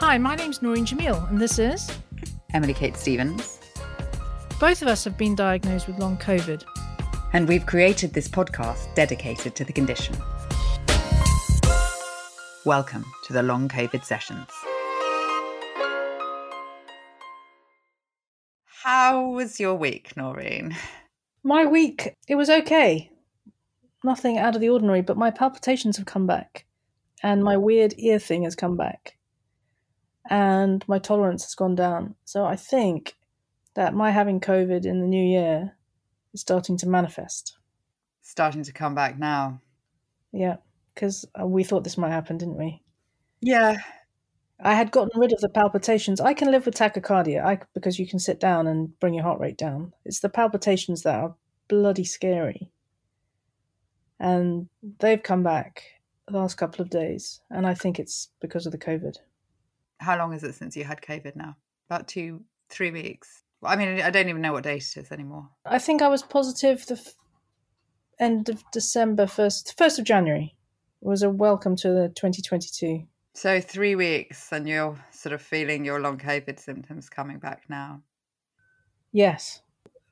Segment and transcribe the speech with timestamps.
[0.00, 1.90] Hi, my name's Noreen Jamil, and this is
[2.52, 3.58] Emily Kate Stevens.
[4.60, 6.64] Both of us have been diagnosed with long COVID.
[7.32, 10.14] And we've created this podcast dedicated to the condition.
[12.66, 14.50] Welcome to the Long COVID Sessions.
[18.66, 20.76] How was your week, Noreen?
[21.42, 23.10] My week, it was okay.
[24.04, 26.66] Nothing out of the ordinary, but my palpitations have come back.
[27.22, 29.15] And my weird ear thing has come back.
[30.28, 32.14] And my tolerance has gone down.
[32.24, 33.16] So I think
[33.74, 35.76] that my having COVID in the new year
[36.32, 37.58] is starting to manifest.
[38.22, 39.60] Starting to come back now.
[40.32, 40.56] Yeah,
[40.94, 42.82] because uh, we thought this might happen, didn't we?
[43.40, 43.78] Yeah.
[44.58, 46.20] I had gotten rid of the palpitations.
[46.20, 49.38] I can live with tachycardia I, because you can sit down and bring your heart
[49.38, 49.92] rate down.
[50.04, 51.36] It's the palpitations that are
[51.68, 52.70] bloody scary.
[54.18, 54.68] And
[54.98, 55.82] they've come back
[56.26, 57.42] the last couple of days.
[57.50, 59.16] And I think it's because of the COVID.
[59.98, 61.56] How long is it since you had COVID now?
[61.88, 63.42] About two, three weeks.
[63.62, 65.48] I mean, I don't even know what date it is anymore.
[65.64, 67.14] I think I was positive the f-
[68.18, 70.54] end of December, first first of January.
[71.02, 73.06] It was a welcome to the 2022.
[73.34, 78.02] So three weeks, and you're sort of feeling your long COVID symptoms coming back now.
[79.12, 79.62] Yes,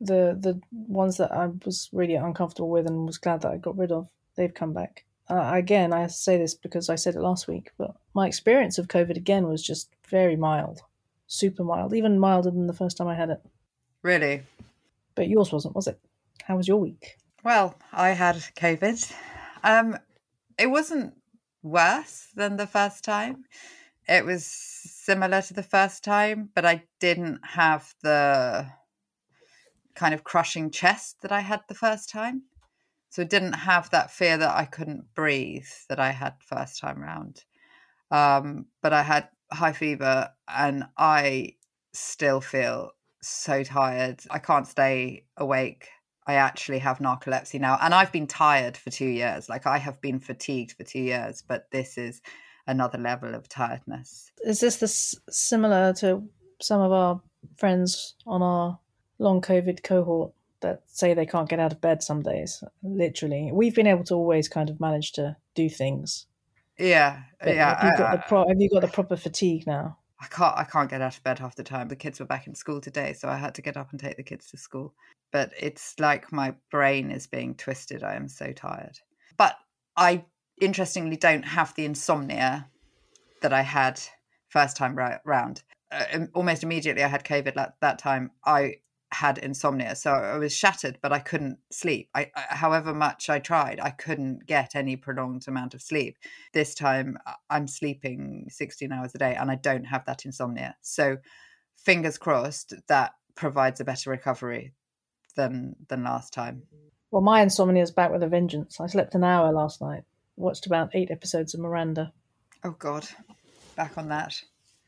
[0.01, 3.77] the the ones that I was really uncomfortable with and was glad that I got
[3.77, 5.05] rid of, they've come back.
[5.29, 8.89] Uh, again, I say this because I said it last week, but my experience of
[8.89, 10.83] COVID again was just very mild
[11.27, 13.41] super mild, even milder than the first time I had it.
[14.03, 14.43] Really?
[15.15, 15.99] But yours wasn't, was it?
[16.43, 17.17] How was your week?
[17.43, 19.13] Well, I had COVID.
[19.63, 19.99] Um,
[20.59, 21.15] it wasn't
[21.63, 23.45] worse than the first time.
[24.07, 28.67] It was similar to the first time, but I didn't have the
[29.95, 32.43] kind of crushing chest that I had the first time.
[33.15, 37.01] So I didn't have that fear that I couldn't breathe that I had first time
[37.01, 37.45] round.
[38.11, 41.55] Um, but I had high fever and I
[41.93, 42.91] still feel
[43.23, 44.25] so tired.
[44.33, 45.91] I can't stay awake.
[46.27, 47.79] I actually have narcolepsy now.
[47.81, 49.49] And I've been tired for two years.
[49.49, 52.21] Like I have been fatigued for two years, but this is
[52.67, 54.33] another level of tiredness.
[54.45, 56.25] Is this this similar to
[56.61, 57.21] some of our
[57.59, 58.81] friends on our
[59.21, 60.33] long COVID cohort
[60.65, 62.63] that say they can't get out of bed some days?
[62.83, 63.51] Literally.
[63.53, 66.27] We've been able to always kind of manage to do things
[66.79, 67.81] yeah, but yeah.
[67.81, 69.99] Have you, got I, the pro- have you got the proper fatigue now?
[70.21, 70.57] I can't.
[70.57, 71.89] I can't get out of bed half the time.
[71.89, 74.17] The kids were back in school today, so I had to get up and take
[74.17, 74.95] the kids to school.
[75.33, 78.03] But it's like my brain is being twisted.
[78.03, 78.99] I am so tired.
[79.37, 79.57] But
[79.97, 80.25] I
[80.61, 82.69] interestingly don't have the insomnia
[83.43, 84.01] that I had
[84.49, 85.63] first time round.
[85.93, 88.33] Uh, almost immediately, I had COVID at that time.
[88.45, 88.77] I
[89.15, 92.09] had insomnia so i was shattered but i couldn't sleep.
[92.15, 96.19] I, I, however much i tried i couldn't get any prolonged amount of sleep.
[96.53, 100.77] This time uh, i'm sleeping 16 hours a day and i don't have that insomnia.
[100.83, 101.19] So
[101.77, 104.73] fingers crossed that provides a better recovery
[105.37, 106.63] than than last time.
[107.11, 108.81] Well my insomnia is back with a vengeance.
[108.81, 110.03] I slept an hour last night
[110.37, 112.13] watched about eight episodes of miranda.
[112.65, 113.07] Oh god
[113.77, 114.43] back on that.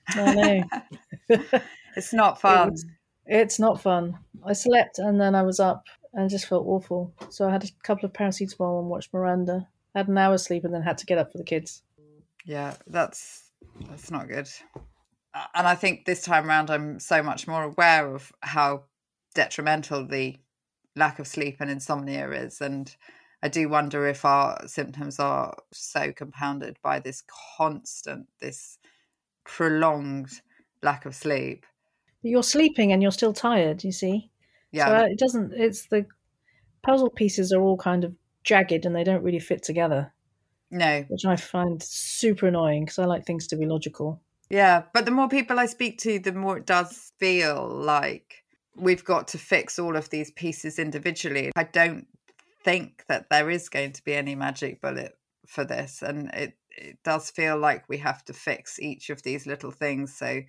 [0.09, 1.61] I know.
[1.97, 2.75] It's not fun.
[2.75, 2.81] it
[3.27, 4.19] it's not fun.
[4.45, 7.13] I slept and then I was up and just felt awful.
[7.31, 9.69] So I had a couple of paracetamol and watched Miranda.
[9.95, 11.83] Had an hour's sleep and then had to get up for the kids.
[12.45, 13.51] Yeah, that's
[13.89, 14.49] that's not good.
[15.55, 18.85] And I think this time around, I'm so much more aware of how
[19.35, 20.37] detrimental the
[20.95, 22.95] lack of sleep and insomnia is, and
[23.43, 27.23] I do wonder if our symptoms are so compounded by this
[27.59, 28.79] constant, this
[29.45, 30.41] prolonged
[30.83, 31.67] lack of sleep
[32.27, 33.85] you're sleeping and you're still tired.
[33.85, 34.31] You see.
[34.73, 34.87] Yeah.
[34.87, 35.53] So uh, it doesn't.
[35.55, 36.07] It's the
[36.83, 38.15] puzzle pieces are all kind of
[38.45, 40.13] jagged and they don't really fit together.
[40.71, 41.05] No.
[41.09, 44.21] Which I find super annoying because I like things to be logical.
[44.49, 48.45] Yeah, but the more people I speak to, the more it does feel like
[48.77, 51.51] we've got to fix all of these pieces individually.
[51.57, 52.07] I don't
[52.63, 56.99] think that there is going to be any magic bullet for this, and it it
[57.03, 60.17] does feel like we have to fix each of these little things.
[60.17, 60.43] So,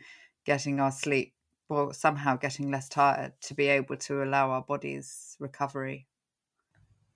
[0.45, 1.33] getting our sleep
[1.69, 6.07] well somehow getting less tired to be able to allow our bodies recovery.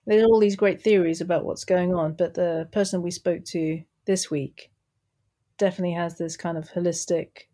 [0.06, 3.82] There's all these great theories about what's going on but the person we spoke to
[4.06, 4.70] this week
[5.58, 7.46] definitely has this kind of holistic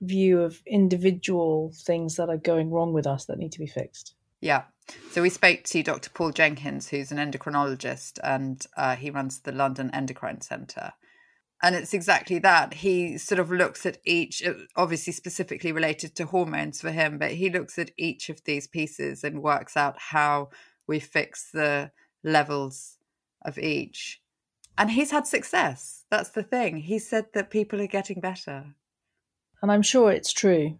[0.00, 4.14] view of individual things that are going wrong with us that need to be fixed.
[4.40, 4.64] Yeah.
[5.12, 9.52] So we spoke to dr paul jenkins who's an endocrinologist and uh, he runs the
[9.52, 10.92] london endocrine centre
[11.62, 12.74] and it's exactly that.
[12.74, 17.32] He sort of looks at each uh, obviously specifically related to hormones for him but
[17.32, 20.50] he looks at each of these pieces and works out how
[20.86, 21.90] we fix the
[22.24, 22.98] levels
[23.44, 24.20] of each.
[24.76, 26.04] And he's had success.
[26.10, 26.78] That's the thing.
[26.78, 28.74] He said that people are getting better.
[29.60, 30.78] And I'm sure it's true,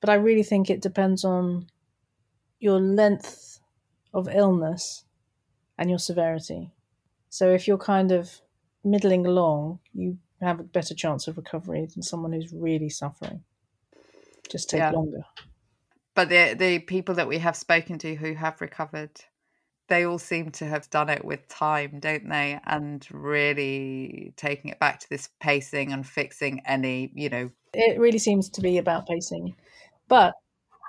[0.00, 1.66] but I really think it depends on
[2.60, 3.58] your length
[4.14, 5.04] of illness
[5.76, 6.70] and your severity.
[7.28, 8.40] So if you're kind of
[8.84, 13.42] middling along, you have a better chance of recovery than someone who's really suffering.
[14.50, 14.90] Just take yeah.
[14.90, 15.24] longer.
[16.14, 19.12] But the the people that we have spoken to who have recovered,
[19.88, 22.60] they all seem to have done it with time, don't they?
[22.66, 27.50] And really taking it back to this pacing and fixing any, you know.
[27.72, 29.54] It really seems to be about pacing.
[30.08, 30.34] But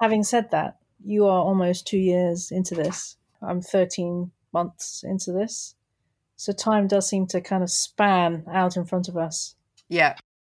[0.02, 3.16] having said that, you are almost two years into this.
[3.42, 5.76] I'm 13 months into this.
[6.44, 9.56] So time does seem to kind of span out in front of us.
[9.88, 10.18] Yeah.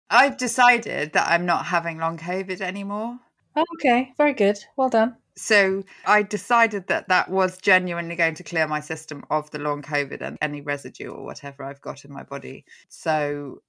[0.10, 3.20] I've decided that I'm not having long COVID anymore.
[3.56, 4.58] Oh, okay, very good.
[4.78, 5.18] Well done.
[5.36, 9.84] So I decided that that was genuinely going to clear my system of the long
[9.84, 12.66] COVID and any residue or whatever I've got in my body.
[12.90, 13.62] So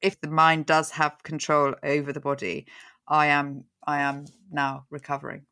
[0.00, 2.64] if the mind does have control over the body,
[3.06, 5.42] I am I am now recovering.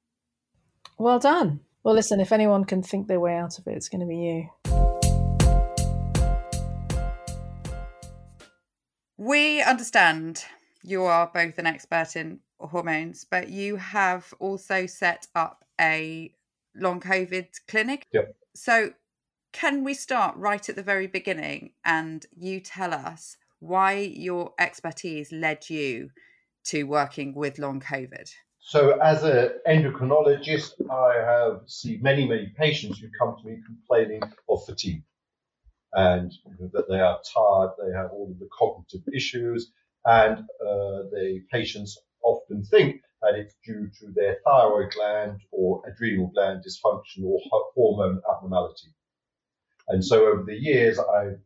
[0.96, 1.60] Well done.
[1.84, 4.16] Well, listen, if anyone can think their way out of it, it's going to be
[4.16, 4.69] you.
[9.20, 10.46] We understand
[10.82, 16.32] you are both an expert in hormones, but you have also set up a
[16.74, 18.06] long COVID clinic.
[18.14, 18.34] Yep.
[18.54, 18.94] So,
[19.52, 25.30] can we start right at the very beginning and you tell us why your expertise
[25.32, 26.08] led you
[26.68, 28.32] to working with long COVID?
[28.60, 34.22] So, as an endocrinologist, I have seen many, many patients who come to me complaining
[34.48, 35.02] of fatigue
[35.92, 36.32] and
[36.72, 39.72] that they are tired, they have all of the cognitive issues,
[40.04, 46.28] and uh, the patients often think that it's due to their thyroid gland or adrenal
[46.28, 47.40] gland dysfunction or
[47.74, 48.88] hormone abnormality.
[49.88, 51.40] And so over the years, I've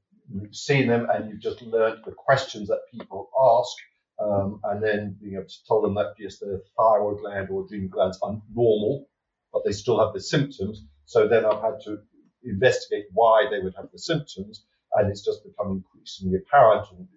[0.52, 3.76] seen them and you've just learned the questions that people ask
[4.22, 7.88] um, and then being able to tell them that yes, their thyroid gland or adrenal
[7.88, 9.08] glands are normal,
[9.52, 10.84] but they still have the symptoms.
[11.06, 11.98] So then I've had to
[12.44, 14.64] investigate why they would have the symptoms,
[14.94, 17.08] and it's just become increasingly apparent and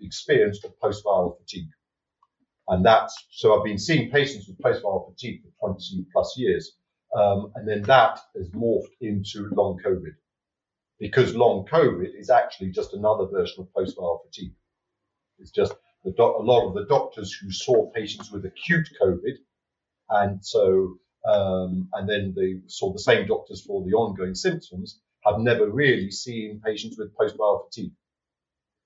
[0.00, 1.70] experienced of post-viral fatigue.
[2.68, 6.72] And that's, so I've been seeing patients with post-viral fatigue for 20 plus years.
[7.16, 10.14] Um, and then that has morphed into long COVID
[10.98, 14.54] because long COVID is actually just another version of post-viral fatigue.
[15.38, 15.74] It's just
[16.04, 19.36] the a lot of the doctors who saw patients with acute COVID
[20.10, 25.38] and so um, and then they saw the same doctors for the ongoing symptoms, have
[25.38, 27.92] never really seen patients with post-viral fatigue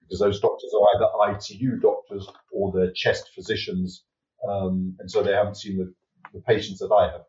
[0.01, 4.05] because those doctors are either ITU doctors or they're chest physicians,
[4.49, 5.93] um, and so they haven't seen the,
[6.33, 7.23] the patients that I have.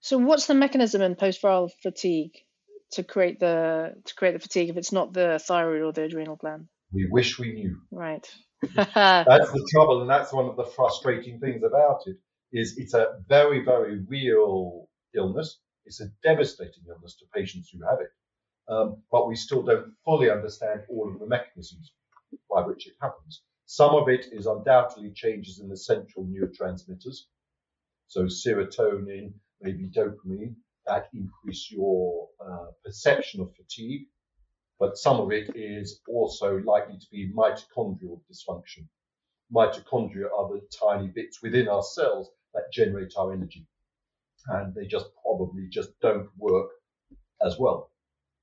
[0.00, 2.32] So, what's the mechanism in post-viral fatigue
[2.92, 6.36] to create the to create the fatigue if it's not the thyroid or the adrenal
[6.36, 6.66] gland?
[6.92, 7.78] We wish we knew.
[7.90, 8.28] Right.
[8.74, 8.86] that's
[9.52, 12.16] the trouble, and that's one of the frustrating things about it
[12.52, 15.58] is it's a very, very real illness.
[15.84, 18.10] It's a devastating illness to patients who have it.
[18.68, 21.92] Um, but we still don't fully understand all of the mechanisms
[22.50, 23.42] by which it happens.
[23.66, 27.18] Some of it is undoubtedly changes in the central neurotransmitters.
[28.08, 30.54] So serotonin, maybe dopamine,
[30.86, 34.06] that increase your uh, perception of fatigue.
[34.78, 38.86] But some of it is also likely to be mitochondrial dysfunction.
[39.52, 43.66] Mitochondria are the tiny bits within our cells that generate our energy.
[44.48, 46.70] And they just probably just don't work
[47.44, 47.90] as well.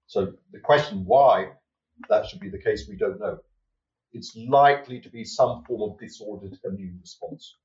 [0.07, 1.51] So the question why
[2.09, 3.39] that should be the case, we don't know.
[4.13, 7.57] It's likely to be some form of disordered immune response.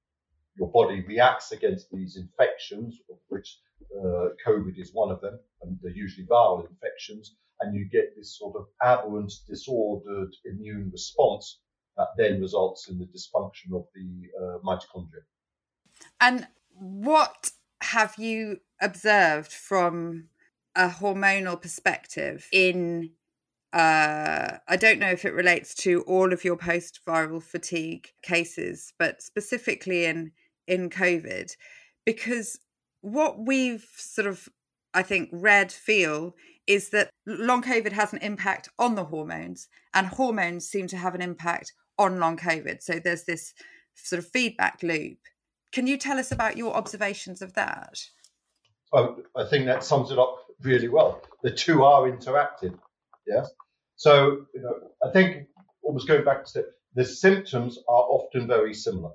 [0.57, 3.59] Your body reacts against these infections, of which
[3.97, 8.37] uh, COVID is one of them, and they're usually viral infections, and you get this
[8.39, 11.61] sort of aberrant, disordered immune response
[11.99, 15.25] that then results in the dysfunction of the uh, mitochondria.
[16.21, 17.51] And what
[17.83, 20.29] have you observed from
[20.75, 23.11] a hormonal perspective in
[23.73, 28.95] uh, I don't know if it relates to all of your post viral fatigue cases,
[28.99, 30.33] but specifically in
[30.67, 31.55] in COVID,
[32.07, 32.59] because
[33.03, 34.49] what we've sort of
[34.95, 36.35] I think read feel
[36.67, 41.15] is that long COVID has an impact on the hormones, and hormones seem to have
[41.15, 42.83] an impact on long COVID.
[42.83, 43.55] So there's this
[43.95, 45.19] sort of feedback loop.
[45.73, 48.01] Can you tell us about your observations of that?
[48.93, 51.23] Oh, I think that sums it up really well.
[51.43, 52.79] The two are interactive.
[53.27, 53.51] Yes.
[53.97, 54.75] So, you know,
[55.07, 55.47] I think
[55.83, 56.65] almost going back to
[56.95, 59.11] the symptoms are often very similar.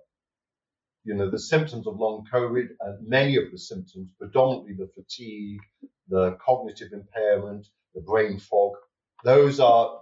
[1.05, 5.59] You know, the symptoms of long COVID and many of the symptoms, predominantly the fatigue,
[6.07, 8.73] the cognitive impairment, the brain fog,
[9.23, 10.01] those are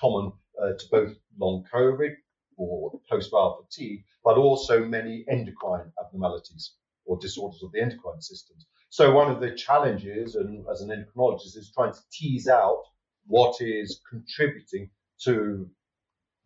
[0.00, 2.14] common uh, to both long COVID
[2.56, 8.66] or post-viral fatigue, but also many endocrine abnormalities or disorders of the endocrine systems.
[8.88, 12.82] So one of the challenges, and as an endocrinologist, is trying to tease out
[13.26, 14.90] what is contributing
[15.24, 15.68] to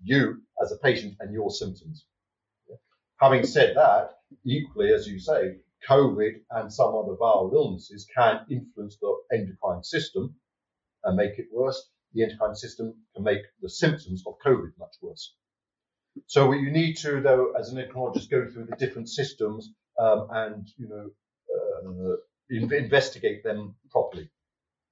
[0.02, 2.06] you as a patient and your symptoms.
[3.20, 4.14] Having said that,
[4.44, 10.34] equally, as you say, COVID and some other viral illnesses can influence the endocrine system
[11.04, 11.90] and make it worse.
[12.14, 15.34] The endocrine system can make the symptoms of COVID much worse.
[16.26, 20.26] So what you need to, though, as an endocrinologist, go through the different systems um,
[20.30, 21.10] and you know
[21.54, 22.16] uh,
[22.50, 24.28] investigate them properly.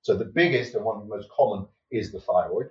[0.03, 2.71] So the biggest and one of the most common is the thyroid,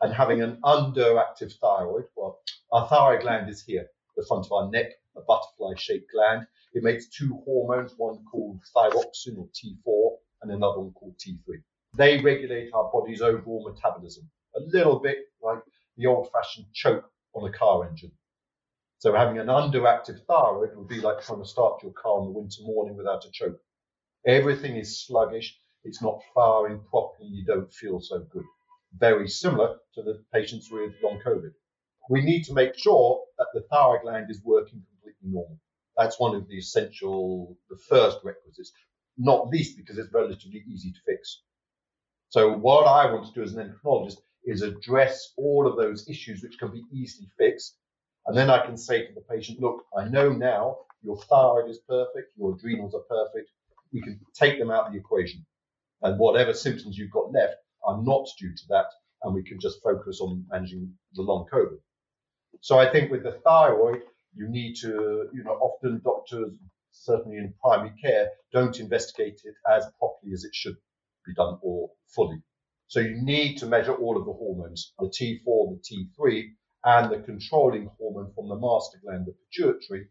[0.00, 2.04] and having an underactive thyroid.
[2.16, 2.40] Well,
[2.72, 6.46] our thyroid gland is here, the front of our neck, a butterfly-shaped gland.
[6.74, 11.62] It makes two hormones, one called thyroxine or T4, and another one called T3.
[11.96, 15.60] They regulate our body's overall metabolism, a little bit like
[15.96, 18.12] the old-fashioned choke on a car engine.
[18.98, 22.38] So having an underactive thyroid would be like trying to start your car on the
[22.38, 23.58] winter morning without a choke.
[24.26, 25.58] Everything is sluggish.
[25.84, 27.28] It's not firing properly.
[27.28, 28.44] You don't feel so good.
[28.98, 31.52] Very similar to the patients with long COVID.
[32.10, 35.58] We need to make sure that the thyroid gland is working completely normal.
[35.96, 38.72] That's one of the essential, the first requisites,
[39.16, 41.42] not least because it's relatively easy to fix.
[42.28, 46.42] So what I want to do as an endocrinologist is address all of those issues
[46.42, 47.76] which can be easily fixed.
[48.26, 51.78] And then I can say to the patient, look, I know now your thyroid is
[51.88, 53.50] perfect, your adrenals are perfect.
[53.92, 55.46] We can take them out of the equation.
[56.02, 58.86] And whatever symptoms you've got left are not due to that.
[59.22, 61.78] And we can just focus on managing the long COVID.
[62.60, 64.02] So I think with the thyroid,
[64.34, 66.52] you need to, you know, often doctors,
[66.90, 70.76] certainly in primary care, don't investigate it as properly as it should
[71.26, 72.42] be done or fully.
[72.88, 76.44] So you need to measure all of the hormones, the T4, the T3,
[76.84, 80.08] and the controlling hormone from the master gland, the pituitary,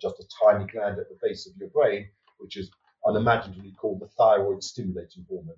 [0.00, 2.08] just a tiny gland at the base of your brain,
[2.38, 2.70] which is
[3.06, 5.56] unimaginably called the thyroid stimulating hormone.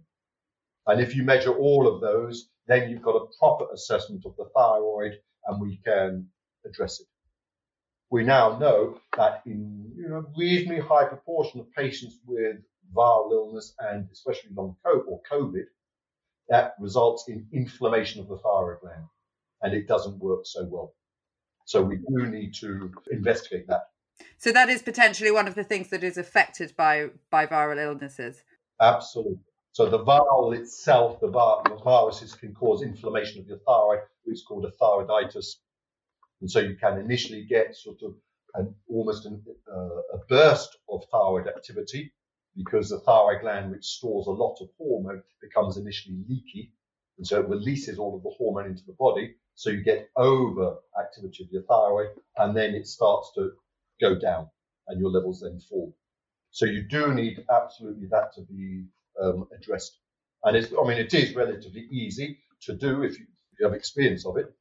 [0.86, 4.46] And if you measure all of those, then you've got a proper assessment of the
[4.54, 6.28] thyroid and we can
[6.64, 7.06] address it.
[8.10, 12.56] We now know that in you know, reasonably high proportion of patients with
[12.94, 15.64] viral illness and especially long COVID or COVID,
[16.48, 19.04] that results in inflammation of the thyroid gland
[19.62, 20.94] and it doesn't work so well.
[21.64, 23.82] So we do need to investigate that.
[24.38, 28.42] So that is potentially one of the things that is affected by by viral illnesses.
[28.80, 29.38] Absolutely.
[29.72, 34.44] So the viral itself, the, the viruses can cause inflammation of your thyroid, which is
[34.46, 35.56] called a thyroiditis.
[36.40, 38.14] And so you can initially get sort of
[38.54, 42.12] an, almost an, uh, a burst of thyroid activity
[42.56, 46.72] because the thyroid gland, which stores a lot of hormone, becomes initially leaky.
[47.18, 49.34] And so it releases all of the hormone into the body.
[49.54, 53.52] So you get over activity of your thyroid and then it starts to
[54.00, 54.48] go down
[54.88, 55.96] and your levels then fall.
[56.50, 58.86] So you do need absolutely that to be
[59.20, 59.98] um, addressed.
[60.44, 63.74] And it's, I mean, it is relatively easy to do if you, if you have
[63.74, 64.54] experience of it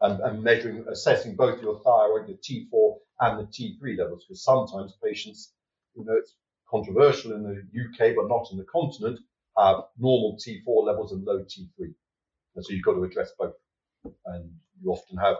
[0.00, 4.92] and, and, measuring, assessing both your thyroid, the T4 and the T3 levels, because sometimes
[5.02, 5.52] patients,
[5.94, 6.34] you know, it's
[6.72, 9.20] controversial in the UK, but not in the continent,
[9.56, 11.94] have normal T4 levels and low T3.
[12.56, 13.54] And so you've got to address both.
[14.26, 14.50] And
[14.82, 15.36] you often have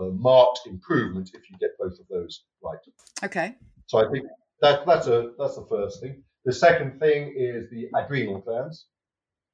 [0.00, 2.78] a marked improvement if you get both of those right.
[3.24, 3.54] Okay.
[3.86, 4.26] So I think
[4.62, 6.22] that that's a that's the first thing.
[6.44, 8.86] The second thing is the adrenal glands.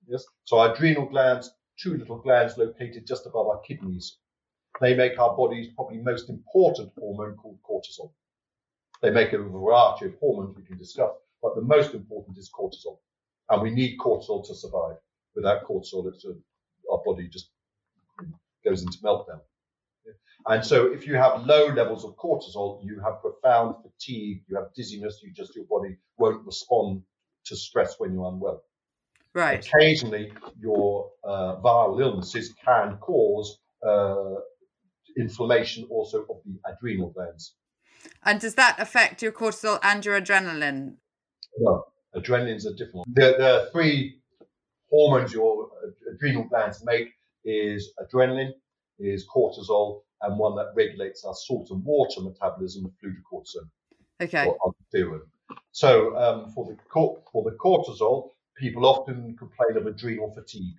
[0.07, 0.25] Yes.
[0.45, 1.51] So adrenal glands,
[1.83, 4.19] two little glands located just above our kidneys.
[4.81, 8.13] They make our body's probably most important hormone called cortisol.
[9.03, 11.11] They make a variety of hormones we can discuss,
[11.43, 12.99] but the most important is cortisol.
[13.51, 14.97] And we need cortisol to survive.
[15.35, 16.35] Without cortisol, it's a,
[16.91, 17.51] our body just
[18.65, 19.41] goes into meltdown.
[20.47, 24.75] And so if you have low levels of cortisol, you have profound fatigue, you have
[24.75, 27.03] dizziness, you just, your body won't respond
[27.45, 28.63] to stress when you're unwell.
[29.35, 29.65] Right.
[29.65, 34.35] Occasionally, your uh, viral illnesses can cause uh,
[35.17, 37.55] inflammation also of the adrenal glands.
[38.25, 40.95] And does that affect your cortisol and your adrenaline?
[41.59, 43.15] No, adrenaline's a different one.
[43.15, 44.21] The, the three
[44.91, 45.69] hormones your
[46.13, 47.09] adrenal glands make
[47.45, 48.53] is adrenaline,
[48.99, 53.69] is cortisol, and one that regulates our salt and water metabolism, fludrocortisone.
[54.21, 54.47] Okay.
[54.47, 54.75] Or
[55.73, 56.77] So um, for the
[57.33, 60.77] for the cortisol, people often complain of adrenal fatigue,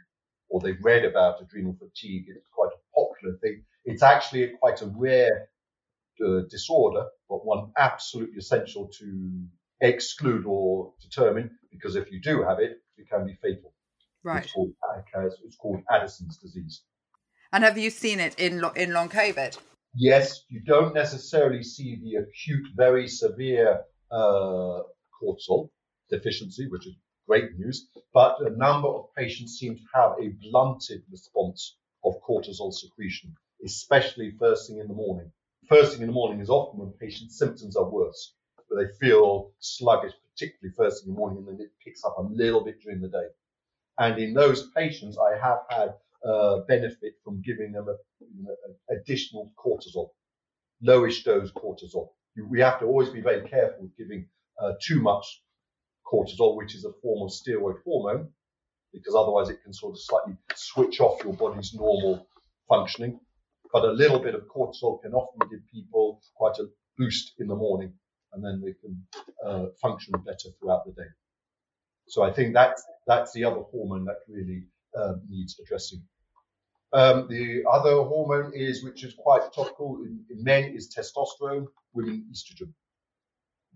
[0.49, 2.25] or they've read about adrenal fatigue.
[2.29, 3.63] It's quite a popular thing.
[3.85, 5.49] It's actually quite a rare
[6.25, 9.45] uh, disorder, but one absolutely essential to
[9.81, 13.73] exclude or determine, because if you do have it, it can be fatal.
[14.23, 14.43] Right.
[14.43, 14.73] It's called,
[15.43, 16.81] it's called Addison's disease.
[17.51, 19.57] And have you seen it in in long COVID?
[19.95, 24.81] yes, you don't necessarily see the acute, very severe uh,
[25.21, 25.69] cortisol
[26.09, 26.95] deficiency, which is
[27.27, 32.73] great news, but a number of patients seem to have a blunted response of cortisol
[32.73, 33.33] secretion,
[33.65, 35.31] especially first thing in the morning.
[35.69, 38.33] First thing in the morning is often when patients' symptoms are worse,
[38.67, 42.17] where they feel sluggish, particularly first thing in the morning, and then it picks up
[42.17, 43.27] a little bit during the day.
[43.97, 45.93] And in those patients, I have had
[46.27, 50.09] uh, benefit from giving them a, additional cortisol,
[50.85, 52.09] lowish dose cortisol.
[52.49, 54.27] We have to always be very careful with giving
[54.59, 55.43] uh, too much
[56.05, 58.29] cortisol, which is a form of steroid hormone,
[58.93, 62.27] because otherwise it can sort of slightly switch off your body's normal
[62.67, 63.19] functioning.
[63.73, 67.55] But a little bit of cortisol can often give people quite a boost in the
[67.55, 67.91] morning,
[68.31, 69.03] and then they can
[69.43, 71.09] uh, function better throughout the day.
[72.07, 74.65] So I think that's that's the other hormone that really
[74.95, 76.03] uh, needs addressing.
[76.93, 82.27] Um, the other hormone is, which is quite topical in, in men, is testosterone, women
[82.31, 82.71] estrogen.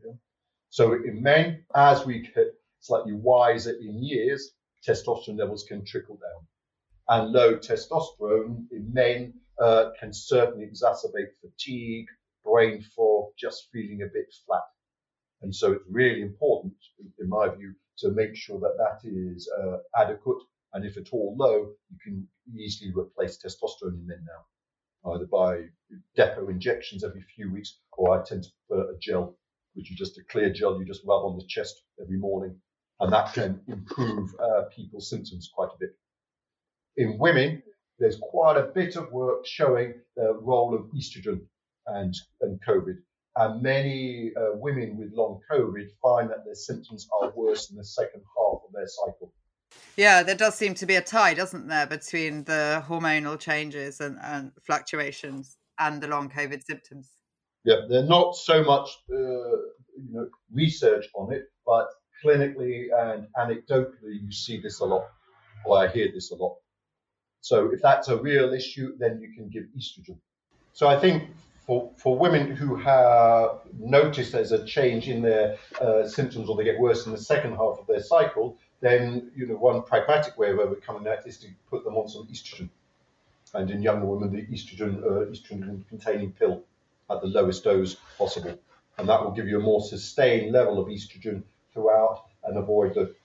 [0.06, 0.14] Yeah.
[0.70, 4.52] So in men, as we get slightly wiser in years,
[4.88, 6.46] testosterone levels can trickle down.
[7.10, 12.08] And low testosterone in men uh, can certainly exacerbate fatigue,
[12.44, 14.62] brain fog, just feeling a bit flat.
[15.42, 16.74] And so it's really important,
[17.20, 20.42] in my view, to make sure that that is uh, adequate.
[20.74, 25.64] And if at all low, you can easily replace testosterone in men now, either by
[26.16, 29.38] depot injections every few weeks, or I tend to prefer a gel,
[29.74, 32.60] which is just a clear gel you just rub on the chest every morning,
[33.00, 35.96] and that can improve uh, people's symptoms quite a bit.
[36.98, 37.64] In women,
[38.00, 41.42] there's quite a bit of work showing the role of estrogen
[41.88, 42.98] and, and COVID.
[43.36, 47.86] And many uh, women with long COVID find that their symptoms are worse in the
[47.86, 49.32] second half of their cycle.
[49.96, 54.18] Yeah, there does seem to be a tie, doesn't there, between the hormonal changes and,
[54.24, 57.12] and fluctuations and the long COVID symptoms.
[57.64, 61.88] Yeah, there's not so much uh, you know research on it, but
[62.24, 65.06] clinically and anecdotally, you see this a lot,
[65.66, 66.56] or I hear this a lot.
[67.48, 70.18] So if that's a real issue, then you can give estrogen.
[70.74, 71.30] So I think
[71.66, 76.66] for, for women who have noticed there's a change in their uh, symptoms or they
[76.66, 80.52] get worse in the second half of their cycle, then you know one pragmatic way
[80.52, 82.70] of overcoming that is to put them on some estrogen.
[83.54, 86.64] And in younger women, the estrogen uh, estrogen containing pill
[87.10, 88.60] at the lowest dose possible,
[88.98, 93.16] and that will give you a more sustained level of estrogen throughout and avoid the,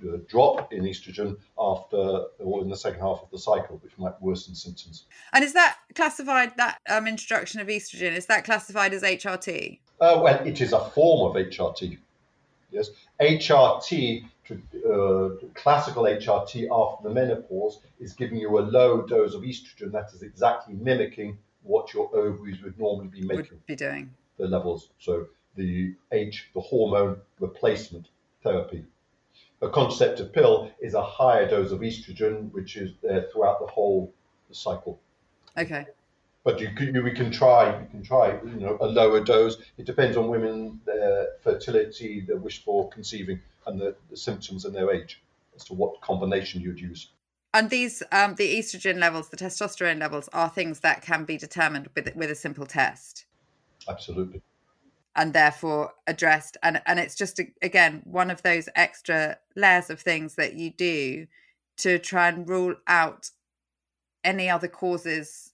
[0.00, 3.96] the, the drop in estrogen after or in the second half of the cycle, which
[3.98, 5.04] might worsen symptoms.
[5.32, 8.16] And is that classified that um, introduction of estrogen?
[8.16, 9.78] Is that classified as HRT?
[10.00, 11.98] Uh, well, it is a form of HRT.
[12.70, 19.42] Yes, HRT uh, classical HRT after the menopause is giving you a low dose of
[19.42, 23.52] estrogen that is exactly mimicking what your ovaries would normally be making.
[23.52, 24.14] Would be doing.
[24.38, 24.90] The levels.
[24.98, 28.08] So the H, the hormone replacement
[28.42, 28.84] therapy.
[29.62, 34.12] A contraceptive pill is a higher dose of estrogen, which is there throughout the whole
[34.52, 35.00] cycle.
[35.56, 35.86] Okay.
[36.44, 39.56] But you can, we can try, you can try, you know, a lower dose.
[39.78, 44.74] It depends on women, their fertility, their wish for conceiving and the, the symptoms and
[44.74, 45.22] their age
[45.56, 47.10] as to what combination you'd use.
[47.54, 51.88] And these, um, the estrogen levels, the testosterone levels, are things that can be determined
[51.94, 53.24] with with a simple test.
[53.88, 54.42] Absolutely.
[55.18, 60.34] And therefore addressed, and and it's just again one of those extra layers of things
[60.34, 61.26] that you do
[61.78, 63.30] to try and rule out
[64.22, 65.52] any other causes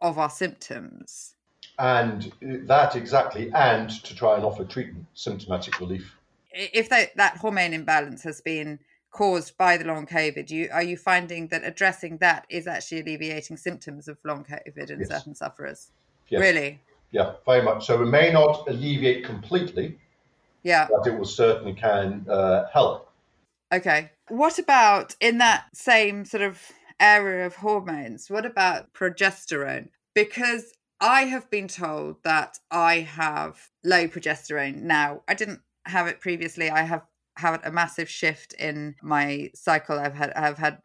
[0.00, 1.34] of our symptoms.
[1.80, 6.18] And uh, that exactly, and to try and offer treatment, symptomatic relief
[6.58, 8.78] if that, that hormone imbalance has been
[9.10, 13.56] caused by the long COVID, you are you finding that addressing that is actually alleviating
[13.56, 15.08] symptoms of long COVID in yes.
[15.08, 15.90] certain sufferers?
[16.28, 16.40] Yes.
[16.40, 16.80] Really?
[17.10, 17.86] Yeah, very much.
[17.86, 19.98] So it may not alleviate completely.
[20.62, 20.88] Yeah.
[20.90, 23.10] But it will certainly can uh, help.
[23.72, 24.10] Okay.
[24.28, 26.60] What about in that same sort of
[27.00, 28.28] area of hormones?
[28.28, 29.88] What about progesterone?
[30.14, 35.22] Because I have been told that I have low progesterone now.
[35.28, 36.70] I didn't have it previously.
[36.70, 37.04] I have
[37.36, 39.98] had a massive shift in my cycle.
[39.98, 40.78] I've had I've had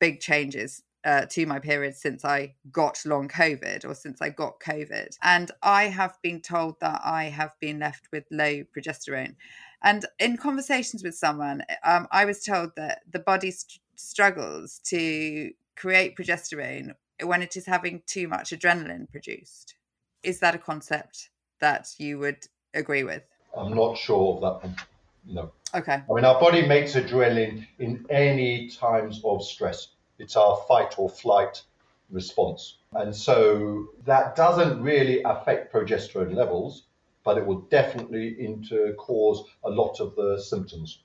[0.00, 4.60] big changes uh, to my period since I got long COVID or since I got
[4.60, 5.16] COVID.
[5.22, 9.34] And I have been told that I have been left with low progesterone.
[9.82, 15.50] And in conversations with someone, um, I was told that the body st- struggles to
[15.76, 16.92] create progesterone
[17.24, 19.76] when it is having too much adrenaline produced.
[20.22, 23.22] Is that a concept that you would agree with?
[23.56, 24.76] I'm not sure of that one.
[25.24, 25.52] No.
[25.74, 26.02] Okay.
[26.10, 29.88] I mean, our body makes adrenaline in any times of stress.
[30.18, 31.62] It's our fight or flight
[32.10, 32.78] response.
[32.92, 36.84] And so that doesn't really affect progesterone levels,
[37.24, 41.00] but it will definitely into cause a lot of the symptoms.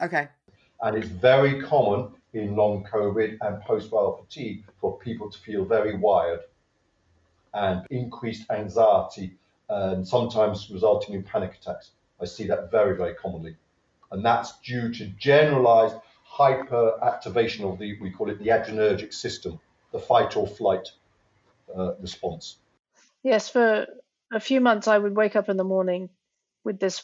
[0.00, 0.28] Okay.
[0.80, 5.64] And it's very common in long COVID and post viral fatigue for people to feel
[5.64, 6.40] very wired
[7.54, 9.34] and increased anxiety
[9.68, 11.90] and sometimes resulting in panic attacks.
[12.20, 13.56] I see that very, very commonly.
[14.10, 15.96] And that's due to generalized
[16.32, 19.58] hyperactivation of the, we call it the adrenergic system,
[19.92, 20.88] the fight or flight
[21.76, 22.56] uh, response.
[23.22, 23.86] Yes, for
[24.32, 26.10] a few months, I would wake up in the morning
[26.64, 27.02] with this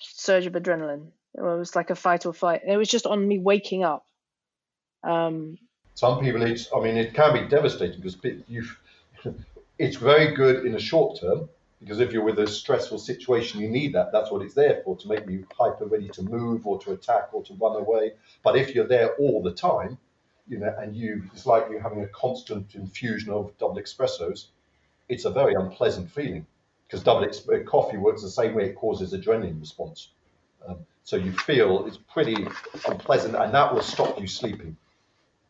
[0.00, 1.08] surge of adrenaline.
[1.34, 2.62] It was like a fight or flight.
[2.66, 4.06] It was just on me waking up.
[5.02, 5.58] Um,
[5.94, 8.16] Some people, it's, I mean, it can be devastating because
[8.48, 8.64] you
[9.78, 11.48] it's very good in the short term
[11.80, 14.10] because if you're with a stressful situation, you need that.
[14.12, 17.28] That's what it's there for to make you hyper ready to move or to attack
[17.32, 18.12] or to run away.
[18.42, 19.98] But if you're there all the time,
[20.48, 24.46] you know, and you it's like you're having a constant infusion of double espressos.
[25.08, 26.46] It's a very unpleasant feeling
[26.86, 30.10] because double uh, coffee works the same way; it causes adrenaline response.
[30.66, 32.46] Um, so you feel it's pretty
[32.88, 34.76] unpleasant, and that will stop you sleeping.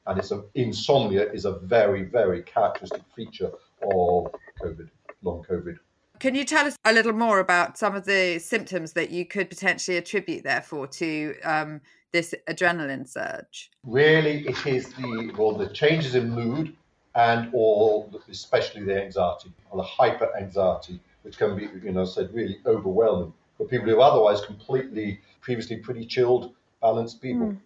[0.06, 3.50] And it's a, insomnia is a very, very characteristic feature
[3.82, 4.88] of COVID,
[5.22, 5.78] long COVID.
[6.18, 9.48] Can you tell us a little more about some of the symptoms that you could
[9.50, 11.80] potentially attribute, therefore, to um,
[12.12, 13.70] this adrenaline surge?
[13.84, 16.74] Really, it is the well, the changes in mood
[17.14, 22.32] and or especially the anxiety or the hyper anxiety, which can be, you know, said
[22.32, 27.48] really overwhelming for people who are otherwise completely previously pretty chilled, balanced people.
[27.48, 27.58] Mm.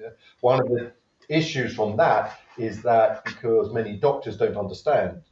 [0.00, 0.08] Yeah.
[0.40, 0.92] One of the
[1.28, 5.22] issues from that is that because many doctors don't understand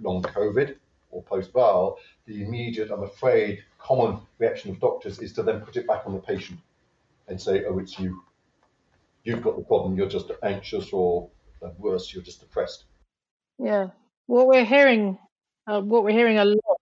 [0.00, 0.76] long COVID
[1.10, 5.76] or post viral, the immediate, I'm afraid, common reaction of doctors is to then put
[5.76, 6.58] it back on the patient
[7.28, 8.22] and say, oh, it's you.
[9.24, 11.28] You've got the problem, you're just anxious, or
[11.78, 12.84] worse, you're just depressed.
[13.58, 13.88] Yeah.
[14.26, 15.18] What we're hearing,
[15.66, 16.80] uh, what we're hearing a lot.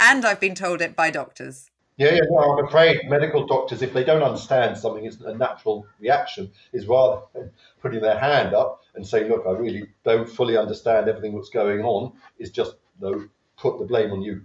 [0.00, 1.70] And I've been told it by doctors.
[1.96, 5.84] Yeah, yeah, no, I'm afraid medical doctors, if they don't understand something, it's a natural
[5.98, 7.50] reaction, is rather than
[7.82, 11.80] putting their hand up and saying, look, I really don't fully understand everything that's going
[11.80, 14.42] on, is just no, put the blame on you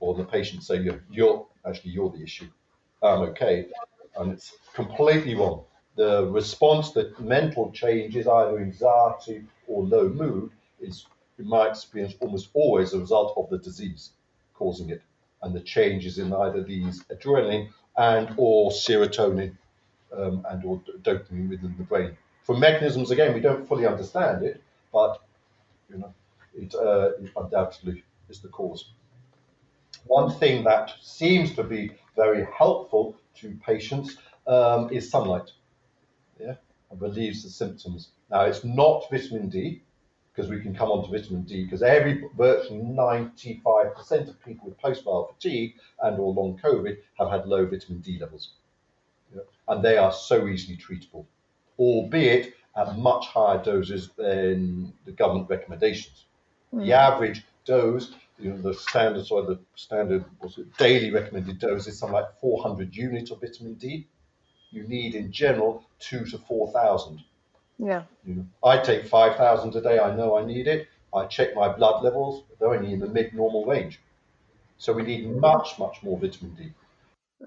[0.00, 2.48] or the patient, say you're, you're actually you're the issue.
[3.02, 3.66] I'm okay,
[4.16, 5.64] and it's completely wrong.
[5.96, 10.50] The response, the mental change is either anxiety or low mood
[10.80, 11.06] is,
[11.38, 14.10] in my experience, almost always a result of the disease
[14.54, 15.02] causing it
[15.42, 19.56] and the changes in either these adrenaline and or serotonin
[20.16, 22.16] um, and or dopamine within the brain.
[22.42, 25.20] For mechanisms, again, we don't fully understand it, but
[25.90, 26.14] you know,
[26.54, 28.92] it, uh, it undoubtedly is the cause.
[30.06, 35.50] One thing that seems to be very helpful to patients um, is sunlight.
[36.40, 36.56] Yeah,
[36.90, 38.10] and relieves the symptoms.
[38.30, 39.82] Now, it's not vitamin D
[40.34, 44.78] because we can come on to vitamin D because every virtually 95% of people with
[44.78, 48.50] post-viral fatigue and or long COVID have had low vitamin D levels.
[49.34, 49.42] Yeah.
[49.68, 51.24] And they are so easily treatable,
[51.78, 56.24] albeit at much higher doses than the government recommendations.
[56.72, 56.80] Mm.
[56.80, 56.92] The hmm.
[56.92, 61.98] average dose, you know, the standard or the standard was it, daily recommended dose is
[61.98, 64.06] something like 400 units of vitamin D.
[64.70, 67.22] You need in general two to 4,000.
[67.78, 68.02] Yeah.
[68.24, 69.98] You know, I take 5,000 a day.
[69.98, 70.88] I know I need it.
[71.14, 72.44] I check my blood levels.
[72.58, 74.00] They're only in the mid normal range.
[74.78, 76.72] So we need much, much more vitamin D.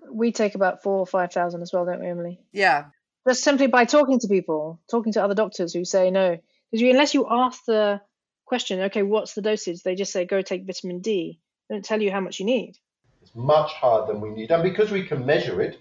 [0.10, 2.40] We take about four or 5,000 as well, don't we, Emily?
[2.52, 2.86] Yeah.
[3.28, 6.38] Just simply by talking to people, talking to other doctors who say no.
[6.72, 8.02] Because unless you ask the
[8.48, 9.84] question, okay, what's the dosage?
[9.84, 11.40] They just say, go take vitamin D.
[11.70, 12.78] They don't tell you how much you need.
[13.22, 14.52] It's much higher than we need.
[14.52, 15.80] And because we can measure it,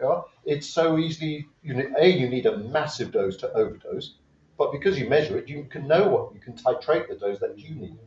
[0.00, 4.14] yeah, it's so easily, you A, you need a massive dose to overdose,
[4.56, 7.58] but because you measure it, you can know what, you can titrate the dose that
[7.58, 7.98] you need.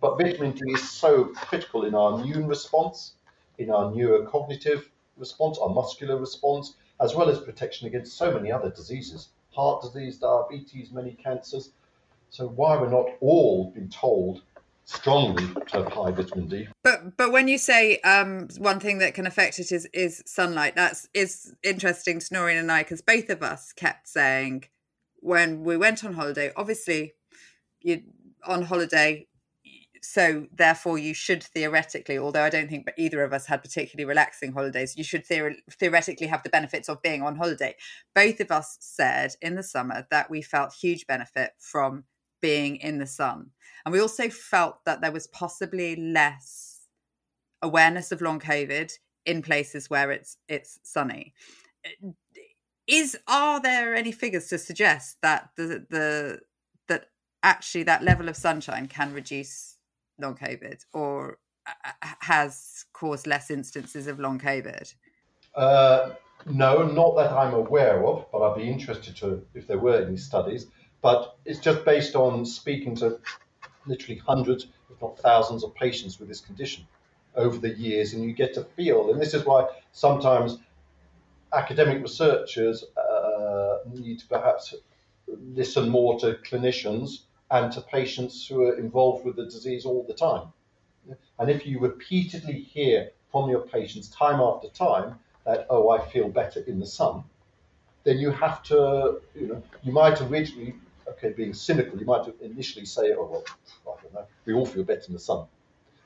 [0.00, 3.14] But vitamin D is so critical in our immune response,
[3.58, 4.84] in our neurocognitive
[5.16, 10.18] response, our muscular response, as well as protection against so many other diseases heart disease,
[10.18, 11.70] diabetes, many cancers.
[12.36, 14.42] So, why we're not all being told
[14.84, 16.68] strongly to have high vitamin D.
[16.84, 20.76] But but when you say um, one thing that can affect it is is sunlight,
[20.76, 24.64] that's is interesting to Noreen and I because both of us kept saying
[25.20, 27.14] when we went on holiday, obviously
[27.80, 28.02] you
[28.46, 29.26] on holiday
[30.02, 34.52] so therefore you should theoretically although i don't think either of us had particularly relaxing
[34.52, 37.74] holidays you should theor- theoretically have the benefits of being on holiday
[38.14, 42.04] both of us said in the summer that we felt huge benefit from
[42.40, 43.50] being in the sun.
[43.84, 46.80] And we also felt that there was possibly less
[47.62, 48.92] awareness of long COVID
[49.24, 51.34] in places where it's it's sunny.
[52.86, 56.40] Is are there any figures to suggest that the the
[56.88, 57.06] that
[57.42, 59.76] actually that level of sunshine can reduce
[60.18, 64.94] long COVID or uh, has caused less instances of long COVID?
[65.54, 66.10] Uh,
[66.46, 70.16] no, not that I'm aware of, but I'd be interested to if there were any
[70.16, 70.66] studies.
[71.02, 73.18] But it's just based on speaking to
[73.86, 76.86] literally hundreds, if not thousands, of patients with this condition
[77.36, 79.10] over the years, and you get to feel.
[79.10, 80.58] And this is why sometimes
[81.52, 84.74] academic researchers uh, need to perhaps
[85.28, 90.14] listen more to clinicians and to patients who are involved with the disease all the
[90.14, 90.48] time.
[91.38, 96.28] And if you repeatedly hear from your patients time after time that, oh, I feel
[96.28, 97.22] better in the sun,
[98.04, 100.74] then you have to, you know, you might originally,
[101.10, 103.44] okay, being cynical, you might initially say, oh, well,
[103.86, 105.46] I don't know, we all feel better in the sun.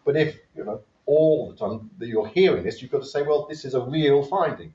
[0.04, 3.22] But if, you know, all the time that you're hearing this, you've got to say,
[3.22, 4.72] well, this is a real finding.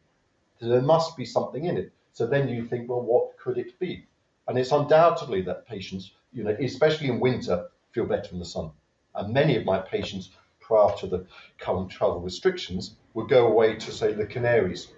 [0.60, 1.92] There must be something in it.
[2.14, 4.06] So then you think, well, what could it be?
[4.48, 8.72] And it's undoubtedly that patients, you know, especially in winter, feel better in the sun.
[9.16, 11.26] And many of my patients, prior to the
[11.58, 14.90] current travel restrictions, would go away to, say, the Canaries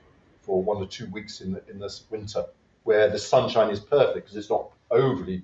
[0.41, 2.45] for one or two weeks in, the, in this winter,
[2.83, 5.43] where the sunshine is perfect because it's not overly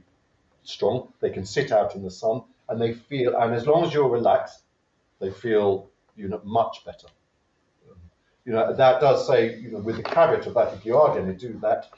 [0.63, 1.09] strong.
[1.19, 4.09] They can sit out in the sun and they feel, and as long as you're
[4.09, 4.61] relaxed,
[5.19, 7.07] they feel, you know, much better.
[8.45, 11.15] You know, that does say, you know, with the caveat of that, if you are
[11.15, 11.89] going to do that,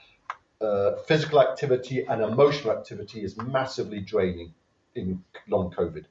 [0.61, 4.53] uh, physical activity and emotional activity is massively draining
[4.93, 6.05] in long COVID.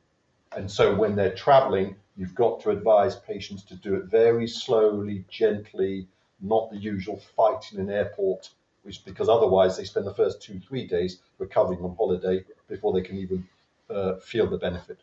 [0.56, 5.24] And so when they're traveling, you've got to advise patients to do it very slowly,
[5.28, 6.06] gently,
[6.40, 8.50] not the usual fight in an airport,
[8.84, 13.02] which because otherwise they spend the first two, three days recovering on holiday before they
[13.02, 13.46] can even
[13.90, 15.00] uh, feel the benefit.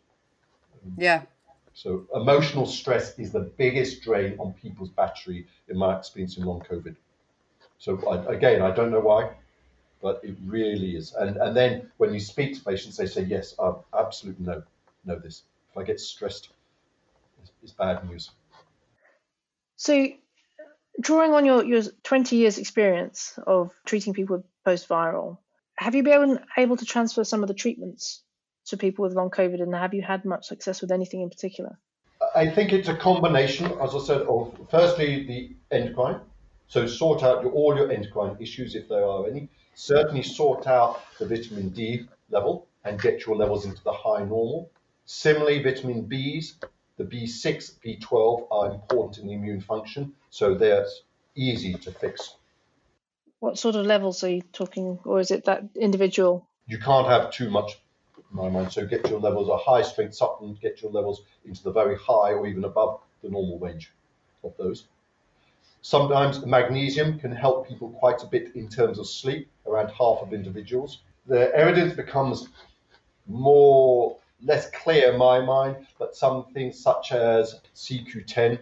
[0.98, 1.24] Yeah.
[1.74, 6.62] So emotional stress is the biggest drain on people's battery in my experience in long
[6.62, 6.96] COVID.
[7.78, 9.32] So I, again, I don't know why,
[10.02, 11.14] but it really is.
[11.14, 14.64] And and then when you speak to patients, they say, yes, I absolutely know
[15.06, 15.44] know this.
[15.72, 16.50] If I get stressed,
[17.42, 18.32] it's, it's bad news.
[19.78, 20.10] So,
[21.00, 25.38] drawing on your, your 20 years experience of treating people with post-viral,
[25.76, 28.22] have you been able to transfer some of the treatments
[28.66, 31.78] to people with long COVID, and have you had much success with anything in particular?
[32.36, 36.22] I think it's a combination, as I said, of firstly the endocrine,
[36.68, 39.50] so sort out your, all your endocrine issues if there are any.
[39.74, 44.70] Certainly sort out the vitamin D level and get your levels into the high normal.
[45.06, 46.64] Similarly, vitamin Bs,
[47.02, 50.86] the B6, B12 are important in the immune function, so they're
[51.36, 52.36] easy to fix.
[53.40, 56.48] What sort of levels are you talking, or is it that individual?
[56.68, 57.80] You can't have too much
[58.18, 58.72] in my mind.
[58.72, 62.34] So get your levels a high strength supplement, get your levels into the very high
[62.34, 63.92] or even above the normal range
[64.44, 64.86] of those.
[65.82, 70.34] Sometimes magnesium can help people quite a bit in terms of sleep, around half of
[70.34, 71.00] individuals.
[71.26, 72.48] The evidence becomes
[73.28, 78.60] more less clear in my mind, but some things such as CQ10,